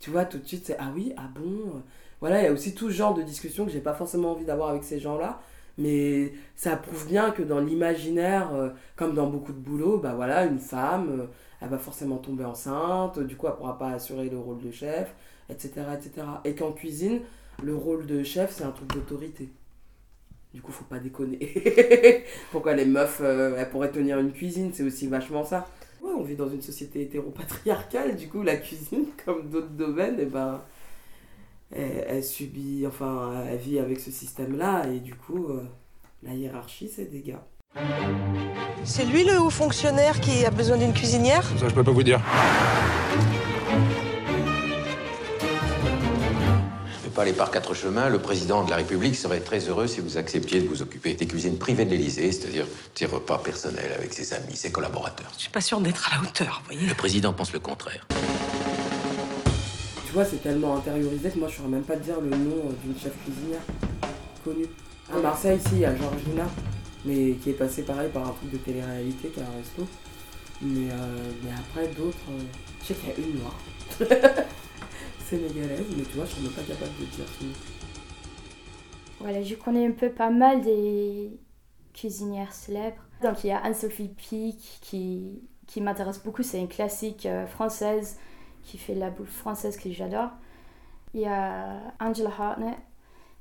tu 0.00 0.10
vois, 0.10 0.24
tout 0.24 0.38
de 0.38 0.46
suite, 0.46 0.66
c'est 0.66 0.76
ah 0.78 0.90
oui, 0.94 1.12
ah 1.16 1.28
bon. 1.34 1.82
Voilà, 2.20 2.40
il 2.40 2.44
y 2.44 2.48
a 2.48 2.52
aussi 2.52 2.74
tout 2.74 2.90
genre 2.90 3.14
de 3.14 3.22
discussion 3.22 3.64
que 3.66 3.70
j'ai 3.72 3.80
pas 3.80 3.94
forcément 3.94 4.32
envie 4.32 4.44
d'avoir 4.44 4.70
avec 4.70 4.84
ces 4.84 5.00
gens-là. 5.00 5.40
Mais 5.78 6.32
ça 6.56 6.76
prouve 6.76 7.06
bien 7.06 7.30
que 7.30 7.42
dans 7.42 7.60
l'imaginaire, 7.60 8.52
euh, 8.52 8.70
comme 8.96 9.14
dans 9.14 9.28
beaucoup 9.28 9.52
de 9.52 9.58
boulot, 9.58 9.98
bah 9.98 10.14
voilà, 10.14 10.44
une 10.44 10.58
femme, 10.58 11.20
euh, 11.20 11.26
elle 11.60 11.68
va 11.68 11.78
forcément 11.78 12.16
tomber 12.16 12.44
enceinte, 12.44 13.20
du 13.20 13.36
coup 13.36 13.46
elle 13.46 13.54
pourra 13.54 13.78
pas 13.78 13.90
assurer 13.90 14.28
le 14.28 14.38
rôle 14.38 14.60
de 14.60 14.72
chef, 14.72 15.14
etc. 15.48 15.72
etc. 15.94 16.26
Et 16.44 16.54
qu'en 16.54 16.72
cuisine, 16.72 17.20
le 17.62 17.74
rôle 17.76 18.06
de 18.06 18.22
chef, 18.22 18.52
c'est 18.52 18.64
un 18.64 18.70
truc 18.72 18.92
d'autorité. 18.92 19.48
Du 20.54 20.62
coup, 20.62 20.72
faut 20.72 20.84
pas 20.84 20.98
déconner. 20.98 22.24
Pourquoi 22.52 22.74
les 22.74 22.86
meufs, 22.86 23.20
euh, 23.22 23.56
elles 23.58 23.68
pourraient 23.70 23.90
tenir 23.90 24.18
une 24.18 24.32
cuisine, 24.32 24.70
c'est 24.72 24.82
aussi 24.82 25.06
vachement 25.06 25.44
ça. 25.44 25.68
Ouais, 26.02 26.12
on 26.16 26.22
vit 26.22 26.36
dans 26.36 26.48
une 26.48 26.62
société 26.62 27.02
hétéropatriarcale, 27.02 28.16
du 28.16 28.28
coup 28.28 28.42
la 28.42 28.56
cuisine, 28.56 29.06
comme 29.24 29.48
d'autres 29.48 29.68
domaines, 29.68 30.16
eh 30.18 30.24
ben, 30.24 30.60
elle, 31.74 32.04
elle 32.08 32.24
subit, 32.24 32.84
enfin, 32.86 33.44
elle 33.50 33.58
vit 33.58 33.78
avec 33.78 34.00
ce 34.00 34.10
système-là, 34.10 34.86
et 34.88 35.00
du 35.00 35.14
coup, 35.14 35.46
euh, 35.48 35.62
la 36.22 36.34
hiérarchie, 36.34 36.90
c'est 36.94 37.10
des 37.10 37.20
gars. 37.20 37.44
C'est 38.84 39.04
lui 39.04 39.24
le 39.24 39.38
haut 39.40 39.50
fonctionnaire 39.50 40.20
qui 40.20 40.44
a 40.44 40.50
besoin 40.50 40.76
d'une 40.78 40.92
cuisinière? 40.92 41.44
Ça, 41.58 41.68
je 41.68 41.74
peux 41.74 41.84
pas 41.84 41.90
vous 41.90 42.02
dire. 42.02 42.20
Ne 47.04 47.10
pas 47.10 47.22
aller 47.22 47.32
par 47.32 47.50
quatre 47.50 47.74
chemins, 47.74 48.08
le 48.08 48.20
président 48.20 48.64
de 48.64 48.70
la 48.70 48.76
République 48.76 49.16
serait 49.16 49.40
très 49.40 49.58
heureux 49.68 49.86
si 49.86 50.00
vous 50.00 50.16
acceptiez 50.16 50.60
de 50.60 50.68
vous 50.68 50.82
occuper 50.82 51.14
des 51.14 51.26
cuisines 51.26 51.58
privées 51.58 51.84
de 51.84 51.90
l'Élysée, 51.90 52.32
c'est-à-dire 52.32 52.66
des 52.96 53.06
repas 53.06 53.38
personnels 53.38 53.92
avec 53.96 54.14
ses 54.14 54.32
amis, 54.32 54.56
ses 54.56 54.72
collaborateurs. 54.72 55.30
Je 55.34 55.42
suis 55.42 55.50
pas 55.50 55.60
sûre 55.60 55.80
d'être 55.80 56.10
à 56.10 56.16
la 56.16 56.22
hauteur, 56.22 56.62
vous 56.64 56.74
voyez. 56.74 56.88
Le 56.88 56.94
président 56.94 57.32
pense 57.32 57.52
le 57.52 57.58
contraire. 57.58 58.06
Tu 60.08 60.14
vois, 60.14 60.24
c'est 60.24 60.42
tellement 60.42 60.76
intériorisé 60.76 61.28
que 61.30 61.38
moi, 61.38 61.48
je 61.48 61.56
saurais 61.56 61.68
même 61.68 61.82
pas 61.82 61.94
te 61.96 62.04
dire 62.04 62.18
le 62.18 62.30
nom 62.30 62.56
euh, 62.56 62.72
d'une 62.82 62.98
chef 62.98 63.12
cuisinière 63.22 63.60
connue. 64.42 64.64
À 65.12 65.18
Marseille, 65.18 65.58
ici, 65.58 65.68
il 65.72 65.78
y 65.80 65.84
a 65.84 65.94
Georgina, 65.94 66.46
mais 67.04 67.32
qui 67.34 67.50
est 67.50 67.52
passée 67.52 67.82
pareil 67.82 68.10
par 68.10 68.26
un 68.26 68.32
truc 68.32 68.50
de 68.52 68.56
télé-réalité, 68.56 69.28
qui 69.28 69.40
a 69.40 69.42
un 69.42 69.56
resto. 69.58 69.86
Mais, 70.62 70.90
euh, 70.90 71.32
mais 71.44 71.50
après, 71.52 71.88
d'autres. 71.88 72.16
euh, 72.30 72.40
Je 72.80 72.86
sais 72.86 72.94
qu'il 72.94 73.08
y 73.10 73.12
a 73.12 73.28
une 73.28 73.38
noire. 73.40 73.58
Sénégalaise, 75.28 75.84
mais 75.94 76.04
tu 76.04 76.16
vois, 76.16 76.24
je 76.24 76.30
suis 76.32 76.42
même 76.42 76.52
pas 76.52 76.62
capable 76.62 76.92
de 76.98 77.04
dire 77.04 77.26
nom. 77.42 77.52
Voilà, 79.20 79.42
je 79.42 79.54
connais 79.56 79.86
un 79.86 79.92
peu 79.92 80.10
pas 80.10 80.30
mal 80.30 80.62
des 80.62 81.38
cuisinières 81.92 82.52
célèbres. 82.54 83.02
Donc 83.22 83.44
il 83.44 83.48
y 83.48 83.50
a 83.50 83.58
Anne-Sophie 83.58 84.08
Pic 84.08 84.78
qui, 84.80 85.42
qui 85.66 85.80
m'intéresse 85.82 86.22
beaucoup, 86.22 86.42
c'est 86.42 86.60
une 86.60 86.68
classique 86.68 87.26
euh, 87.26 87.46
française 87.46 88.16
qui 88.68 88.78
fait 88.78 88.94
la 88.94 89.10
bouffe 89.10 89.30
française 89.30 89.76
que 89.76 89.90
j'adore. 89.90 90.30
Il 91.14 91.20
y 91.22 91.26
a 91.26 91.80
Angela 92.00 92.30
Hartnett 92.38 92.76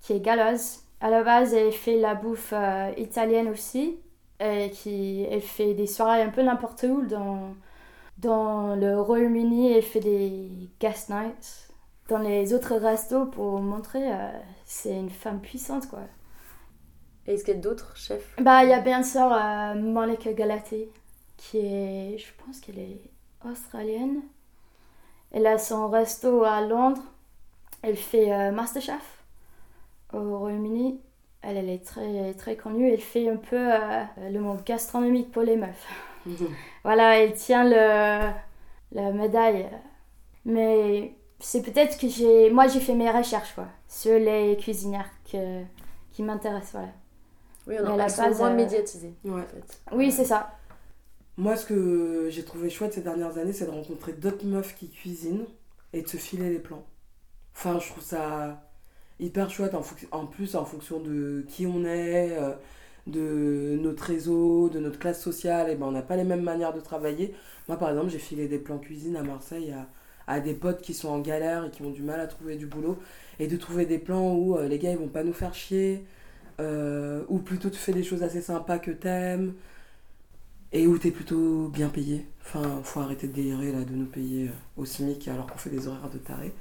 qui 0.02 0.14
est 0.14 0.22
galloise. 0.22 0.84
À 1.02 1.10
la 1.10 1.24
base, 1.24 1.54
elle 1.54 1.74
fait 1.74 2.00
la 2.00 2.16
bouffe 2.16 2.54
euh, 2.54 2.92
italienne 2.98 3.50
aussi. 3.50 3.98
Et 4.40 4.70
qui, 4.72 5.26
elle 5.30 5.42
fait 5.42 5.74
des 5.74 5.88
soirées 5.88 6.22
un 6.22 6.30
peu 6.30 6.44
n'importe 6.44 6.84
où 6.84 7.02
dans, 7.06 7.56
dans 8.20 8.76
le 8.76 9.02
Royaume-Uni. 9.02 9.74
Elle 9.74 9.84
fait 9.84 10.00
des 10.00 10.50
guest 10.80 11.10
nights 11.10 11.68
dans 12.08 12.20
les 12.20 12.54
autres 12.54 12.76
restos 12.76 13.26
pour 13.26 13.60
montrer 13.60 14.14
euh, 14.14 14.32
c'est 14.64 14.96
une 14.96 15.10
femme 15.10 15.42
puissante 15.42 15.90
quoi. 15.90 16.00
Et 17.26 17.34
est-ce 17.34 17.44
qu'il 17.44 17.56
y 17.56 17.58
a 17.58 17.60
d'autres 17.60 17.98
chefs? 17.98 18.36
Bah 18.40 18.64
il 18.64 18.70
y 18.70 18.74
a 18.74 18.80
bien 18.80 19.04
sûr 19.04 19.30
euh, 19.30 19.76
Monica 19.76 20.32
Galati 20.32 20.86
qui 21.36 21.58
est 21.58 22.18
je 22.18 22.28
pense 22.46 22.62
qu'elle 22.62 22.80
est 22.80 23.02
australienne. 23.44 24.22
Elle 25.32 25.48
a 25.48 25.58
son 25.58 25.90
resto 25.90 26.44
à 26.44 26.62
Londres. 26.62 27.02
Elle 27.82 27.98
fait 27.98 28.32
euh, 28.32 28.52
Masterchef 28.52 29.24
au 30.14 30.40
Royaume-Uni. 30.40 31.00
Elle, 31.42 31.58
elle 31.58 31.70
est 31.70 31.86
très 31.86 32.34
très 32.34 32.56
connue. 32.56 32.92
Elle 32.92 33.02
fait 33.02 33.30
un 33.30 33.38
peu 33.38 33.56
euh, 33.56 34.04
le 34.30 34.40
monde 34.40 34.64
gastronomique 34.64 35.32
pour 35.32 35.44
les 35.44 35.56
meufs. 35.56 35.88
voilà, 36.84 37.20
elle 37.20 37.34
tient 37.34 37.64
le 37.64 38.32
la 38.94 39.12
médaille. 39.12 39.68
Mais 40.46 41.14
c'est 41.40 41.62
peut-être 41.62 41.98
que 41.98 42.08
j'ai 42.08 42.50
moi 42.50 42.68
j'ai 42.68 42.80
fait 42.80 42.94
mes 42.96 43.10
recherches 43.12 43.54
quoi 43.54 43.68
sur 43.88 44.18
les 44.18 44.58
cuisinières 44.58 45.10
que, 45.32 45.62
qui 46.12 46.24
m'intéressent 46.24 46.72
voilà 46.74 46.94
Oui, 47.68 47.76
on 47.80 47.94
a 47.94 47.98
la 47.98 48.06
base, 48.06 48.40
moins 48.40 48.58
euh. 48.58 48.68
Ouais. 49.26 49.42
En 49.42 49.46
fait. 49.46 49.82
oui 49.92 50.12
c'est 50.12 50.26
ça 50.26 50.52
Moi, 51.38 51.56
ce 51.56 51.66
que 51.66 52.30
j'ai 52.32 52.44
trouvé 52.44 52.70
chouette 52.70 52.94
ces 52.94 53.02
dernières 53.02 53.38
années, 53.38 53.54
c'est 53.54 53.66
de 53.66 53.72
rencontrer 53.72 54.14
d'autres 54.14 54.46
meufs 54.46 54.76
qui 54.76 54.90
cuisinent 54.90 55.46
et 55.94 56.02
de 56.02 56.08
se 56.08 56.18
filer 56.18 56.50
les 56.50 56.60
plans. 56.60 56.86
Enfin, 57.56 57.80
je 57.80 57.90
trouve 57.90 58.04
ça 58.04 58.70
hyper 59.20 59.50
chouette 59.52 59.76
en, 59.76 59.84
en 60.12 60.28
plus 60.28 60.56
en 60.56 60.66
fonction 60.66 61.00
de 61.02 61.46
qui 61.50 61.68
on 61.68 61.86
est, 61.86 62.38
euh, 62.38 62.54
de 63.08 63.78
notre 63.82 64.04
réseau, 64.06 64.70
de 64.70 64.80
notre 64.80 65.00
classe 65.00 65.22
sociale. 65.24 65.70
Et 65.72 65.76
ben, 65.76 65.88
on 65.88 65.92
n'a 65.92 66.04
pas 66.04 66.18
les 66.18 66.26
mêmes 66.26 66.44
manières 66.44 66.74
de 66.74 66.82
travailler. 66.82 67.36
Moi, 67.70 67.78
par 67.78 67.90
exemple, 67.92 68.10
j'ai 68.12 68.20
filé 68.20 68.48
des 68.48 68.60
plans 68.60 68.80
cuisine 68.80 69.16
à 69.18 69.24
Marseille 69.24 69.74
à, 69.74 69.88
à 70.28 70.40
des 70.42 70.54
potes 70.56 70.82
qui 70.82 70.94
sont 70.96 71.10
en 71.10 71.20
galère 71.20 71.66
et 71.66 71.72
qui 71.72 71.84
ont 71.84 71.92
du 71.92 72.04
mal 72.04 72.20
à 72.22 72.28
trouver 72.28 72.58
du 72.58 72.68
boulot. 72.68 73.00
Et 73.40 73.48
de 73.48 73.58
trouver 73.58 73.86
des 73.88 74.00
plans 74.00 74.36
où 74.36 74.58
euh, 74.58 74.68
les 74.68 74.80
gars, 74.80 74.92
ils 74.92 74.98
vont 74.98 75.10
pas 75.10 75.24
nous 75.24 75.34
faire 75.34 75.54
chier. 75.56 76.06
euh, 76.60 77.24
ou 77.30 77.40
plutôt 77.40 77.70
tu 77.70 77.78
fais 77.78 77.94
des 77.94 78.04
choses 78.04 78.24
assez 78.24 78.42
sympas 78.42 78.80
que 78.80 78.92
t'aimes 78.92 79.54
et 80.72 80.88
où 80.88 80.98
t'es 80.98 81.12
plutôt 81.12 81.70
bien 81.70 81.90
payé. 81.90 82.26
Enfin, 82.42 82.82
faut 82.84 83.00
arrêter 83.00 83.28
de 83.28 83.34
délirer 83.34 83.72
là, 83.72 83.82
de 83.84 83.94
nous 83.94 84.06
payer 84.06 84.48
euh, 84.48 84.82
au 84.82 84.86
SMIC 84.86 85.28
alors 85.28 85.48
qu'on 85.48 85.58
fait 85.58 85.70
des 85.70 85.88
horaires 85.88 86.10
de 86.10 86.18
taré. 86.18 86.54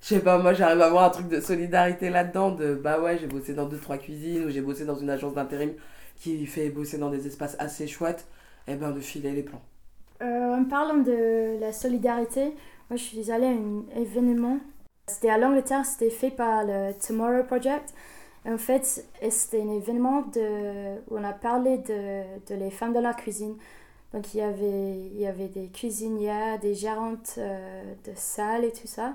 Je 0.00 0.08
sais 0.08 0.20
pas, 0.20 0.38
moi 0.38 0.52
j'arrive 0.52 0.82
à 0.82 0.86
avoir 0.86 1.04
un 1.04 1.10
truc 1.10 1.28
de 1.28 1.40
solidarité 1.40 2.10
là-dedans, 2.10 2.50
de 2.50 2.74
bah 2.74 3.00
ouais, 3.00 3.18
j'ai 3.18 3.26
bossé 3.26 3.54
dans 3.54 3.66
deux 3.66 3.78
trois 3.78 3.96
cuisines 3.96 4.44
ou 4.44 4.50
j'ai 4.50 4.60
bossé 4.60 4.84
dans 4.84 4.96
une 4.96 5.08
agence 5.08 5.34
d'intérim 5.34 5.72
qui 6.16 6.44
fait 6.46 6.68
bosser 6.68 6.98
dans 6.98 7.10
des 7.10 7.26
espaces 7.26 7.56
assez 7.58 7.86
chouettes, 7.86 8.26
et 8.68 8.76
ben 8.76 8.92
de 8.92 9.00
filer 9.00 9.32
les 9.32 9.42
plans. 9.42 9.62
Euh, 10.22 10.54
en 10.54 10.64
parlant 10.64 10.98
de 10.98 11.58
la 11.58 11.72
solidarité 11.72 12.54
moi 12.90 12.96
je 12.96 13.02
suis 13.02 13.30
allée 13.32 13.46
à 13.46 13.50
un 13.50 13.82
événement 14.00 14.58
c'était 15.08 15.30
à 15.30 15.38
l'Angleterre 15.38 15.84
c'était 15.84 16.10
fait 16.10 16.30
par 16.30 16.64
le 16.64 16.92
Tomorrow 17.04 17.42
Project 17.44 17.94
en 18.52 18.58
fait 18.58 19.04
c'était 19.30 19.62
un 19.62 19.70
événement 19.70 20.22
de, 20.22 20.96
où 21.10 21.18
on 21.18 21.24
a 21.24 21.32
parlé 21.32 21.78
de, 21.78 22.22
de 22.46 22.54
les 22.54 22.70
femmes 22.70 22.92
dans 22.92 23.00
la 23.00 23.14
cuisine. 23.14 23.56
Donc 24.12 24.32
il 24.32 24.38
y 24.38 24.42
avait, 24.42 24.96
il 25.12 25.20
y 25.20 25.26
avait 25.26 25.48
des 25.48 25.66
cuisinières 25.68 26.60
des 26.60 26.74
gérantes 26.74 27.34
euh, 27.38 27.82
de 28.06 28.12
salles 28.14 28.64
et 28.64 28.72
tout 28.72 28.86
ça. 28.86 29.14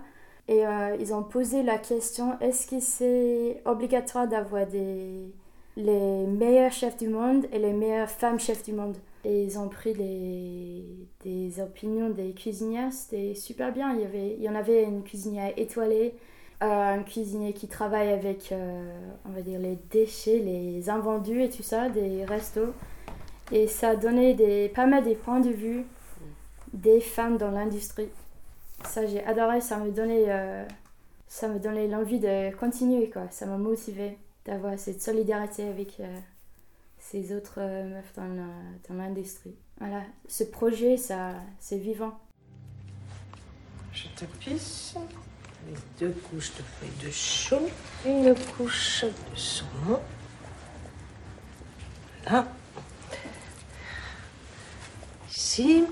Et 0.50 0.66
euh, 0.66 0.98
ils 1.00 1.14
ont 1.14 1.24
posé 1.24 1.64
la 1.64 1.78
question 1.78 2.38
est-ce 2.42 2.68
que 2.68 2.80
c'est 2.80 3.62
obligatoire 3.66 4.28
d'avoir 4.28 4.68
des 4.68 5.32
les 5.78 6.26
meilleurs 6.28 6.74
chefs 6.74 6.98
du 6.98 7.08
monde 7.08 7.46
et 7.54 7.60
les 7.60 7.72
meilleures 7.72 8.10
femmes 8.10 8.40
chefs 8.40 8.64
du 8.64 8.74
monde? 8.74 8.98
Et 9.24 9.44
ils 9.44 9.58
ont 9.60 9.70
pris 9.70 9.94
des 9.94 11.62
opinions 11.62 12.10
des 12.10 12.34
cuisinières 12.34 12.92
c'était 12.92 13.36
super 13.36 13.72
bien. 13.72 13.94
Il 13.94 14.02
y 14.02 14.06
avait 14.06 14.36
il 14.38 14.44
y 14.44 14.50
en 14.50 14.56
avait 14.56 14.84
une 14.84 15.04
cuisinière 15.04 15.54
étoilée 15.56 16.14
un 16.62 17.04
cuisinier 17.04 17.54
qui 17.54 17.68
travaille 17.68 18.10
avec 18.10 18.52
euh, 18.52 18.92
on 19.26 19.30
va 19.30 19.42
dire 19.42 19.60
les 19.60 19.78
déchets 19.92 20.40
les 20.40 20.90
invendus 20.90 21.44
et 21.44 21.50
tout 21.50 21.64
ça 21.64 21.90
des 21.90 22.26
restos 22.26 22.74
Et 23.52 23.68
ça 23.68 23.90
a 23.90 23.96
donné 23.96 24.34
des, 24.34 24.70
pas 24.70 24.86
mal 24.86 25.04
des 25.04 25.16
points 25.16 25.40
de 25.40 25.50
vue 25.50 25.86
des 26.74 27.02
femmes 27.02 27.38
dans 27.38 27.52
l'industrie. 27.52 28.10
Ça, 28.86 29.06
j'ai 29.06 29.24
adoré, 29.26 29.62
ça 29.62 29.78
me 29.78 29.92
donnait, 29.92 30.26
euh, 30.28 30.66
donnait 31.62 31.88
l'envie 31.88 32.20
de 32.20 32.56
continuer, 32.56 33.10
quoi. 33.10 33.30
Ça 33.32 33.46
m'a 33.46 33.58
motivé 33.58 34.18
d'avoir 34.46 34.78
cette 34.78 35.02
solidarité 35.02 35.68
avec 35.68 36.00
euh, 36.00 36.18
ces 36.98 37.36
autres 37.36 37.60
euh, 37.60 37.96
meufs 37.96 38.16
dans 38.16 38.96
l'industrie. 38.96 39.56
Voilà, 39.80 40.04
ce 40.28 40.44
projet, 40.44 40.98
ça, 40.98 41.34
c'est 41.60 41.78
vivant. 41.78 42.18
Je 43.92 44.08
te 44.16 44.26
pisse 44.40 44.96
avec 45.70 45.80
deux 46.00 46.16
couches 46.30 46.52
de 46.58 46.64
feuilles 46.80 47.06
de 47.08 47.12
chou 47.12 47.60
une 48.06 48.34
couche 48.58 49.04
de 49.06 49.38
saumon. 49.40 50.00
Là. 52.26 52.46
Ici. 55.30 55.86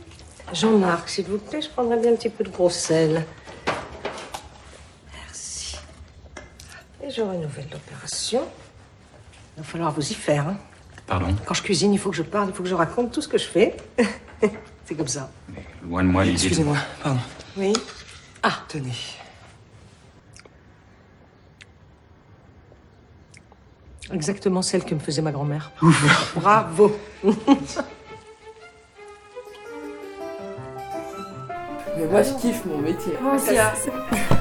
Jean-Marc, 0.54 1.10
s'il 1.10 1.26
vous 1.26 1.38
plaît, 1.40 1.62
je 1.62 1.70
prendrais 1.70 1.98
bien 2.00 2.14
un 2.14 2.16
petit 2.16 2.30
peu 2.30 2.44
de 2.46 2.50
gros 2.50 2.70
sel. 2.70 3.26
Merci. 5.14 5.76
Et 7.04 7.10
je 7.12 7.22
renouvelle 7.22 7.68
l'opération. 7.72 8.48
Il 9.58 9.64
va 9.64 9.68
falloir 9.68 9.92
vous 9.92 10.10
y 10.10 10.14
faire. 10.14 10.48
hein. 10.48 10.58
Pardon? 11.06 11.36
Quand 11.46 11.54
je 11.54 11.64
cuisine, 11.64 11.94
il 11.94 12.00
faut 12.00 12.12
que 12.12 12.16
je 12.16 12.24
parle, 12.24 12.50
il 12.50 12.54
faut 12.56 12.64
que 12.64 12.70
je 12.70 12.76
raconte 12.76 13.12
tout 13.12 13.22
ce 13.22 13.28
que 13.28 13.38
je 13.38 13.46
fais. 13.48 13.76
C'est 14.86 14.96
comme 14.96 15.08
ça. 15.08 15.30
Loin 15.84 16.04
de 16.04 16.10
moi 16.10 16.24
l'idée. 16.24 16.36
Excusez-moi, 16.38 16.78
pardon. 17.04 17.20
Oui 17.58 17.74
Ah, 18.44 18.60
tenez. 18.70 18.94
Exactement 24.14 24.62
celle 24.62 24.84
que 24.86 24.96
me 24.96 25.00
faisait 25.00 25.22
ma 25.22 25.32
grand-mère. 25.32 25.72
Bravo 26.36 26.96
Mais 31.98 32.06
moi, 32.12 32.22
je 32.22 32.34
kiffe 32.40 32.64
mon 32.66 32.78
métier. 32.78 33.14
Moi 33.22 33.36
aussi, 33.36 33.58
hein. 33.58 33.72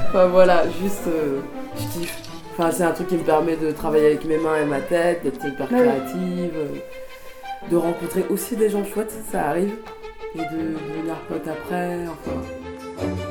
Enfin 0.09 0.27
voilà, 0.27 0.63
juste, 0.81 1.07
euh, 1.07 1.39
je 1.75 1.99
kiffe. 1.99 2.15
Enfin, 2.53 2.71
c'est 2.71 2.83
un 2.83 2.91
truc 2.91 3.07
qui 3.07 3.15
me 3.17 3.23
permet 3.23 3.55
de 3.55 3.71
travailler 3.71 4.07
avec 4.07 4.25
mes 4.25 4.37
mains 4.37 4.57
et 4.61 4.65
ma 4.65 4.79
tête, 4.79 5.23
d'être 5.23 5.43
hyper 5.45 5.71
Ouais. 5.71 5.79
créative, 5.79 6.51
euh, 6.55 6.67
de 7.69 7.75
rencontrer 7.75 8.25
aussi 8.29 8.55
des 8.55 8.69
gens 8.69 8.83
chouettes, 8.85 9.13
ça 9.31 9.47
arrive, 9.49 9.73
et 10.35 10.39
de 10.39 10.43
devenir 10.43 11.15
pote 11.27 11.47
après, 11.47 11.97
enfin. 12.07 13.26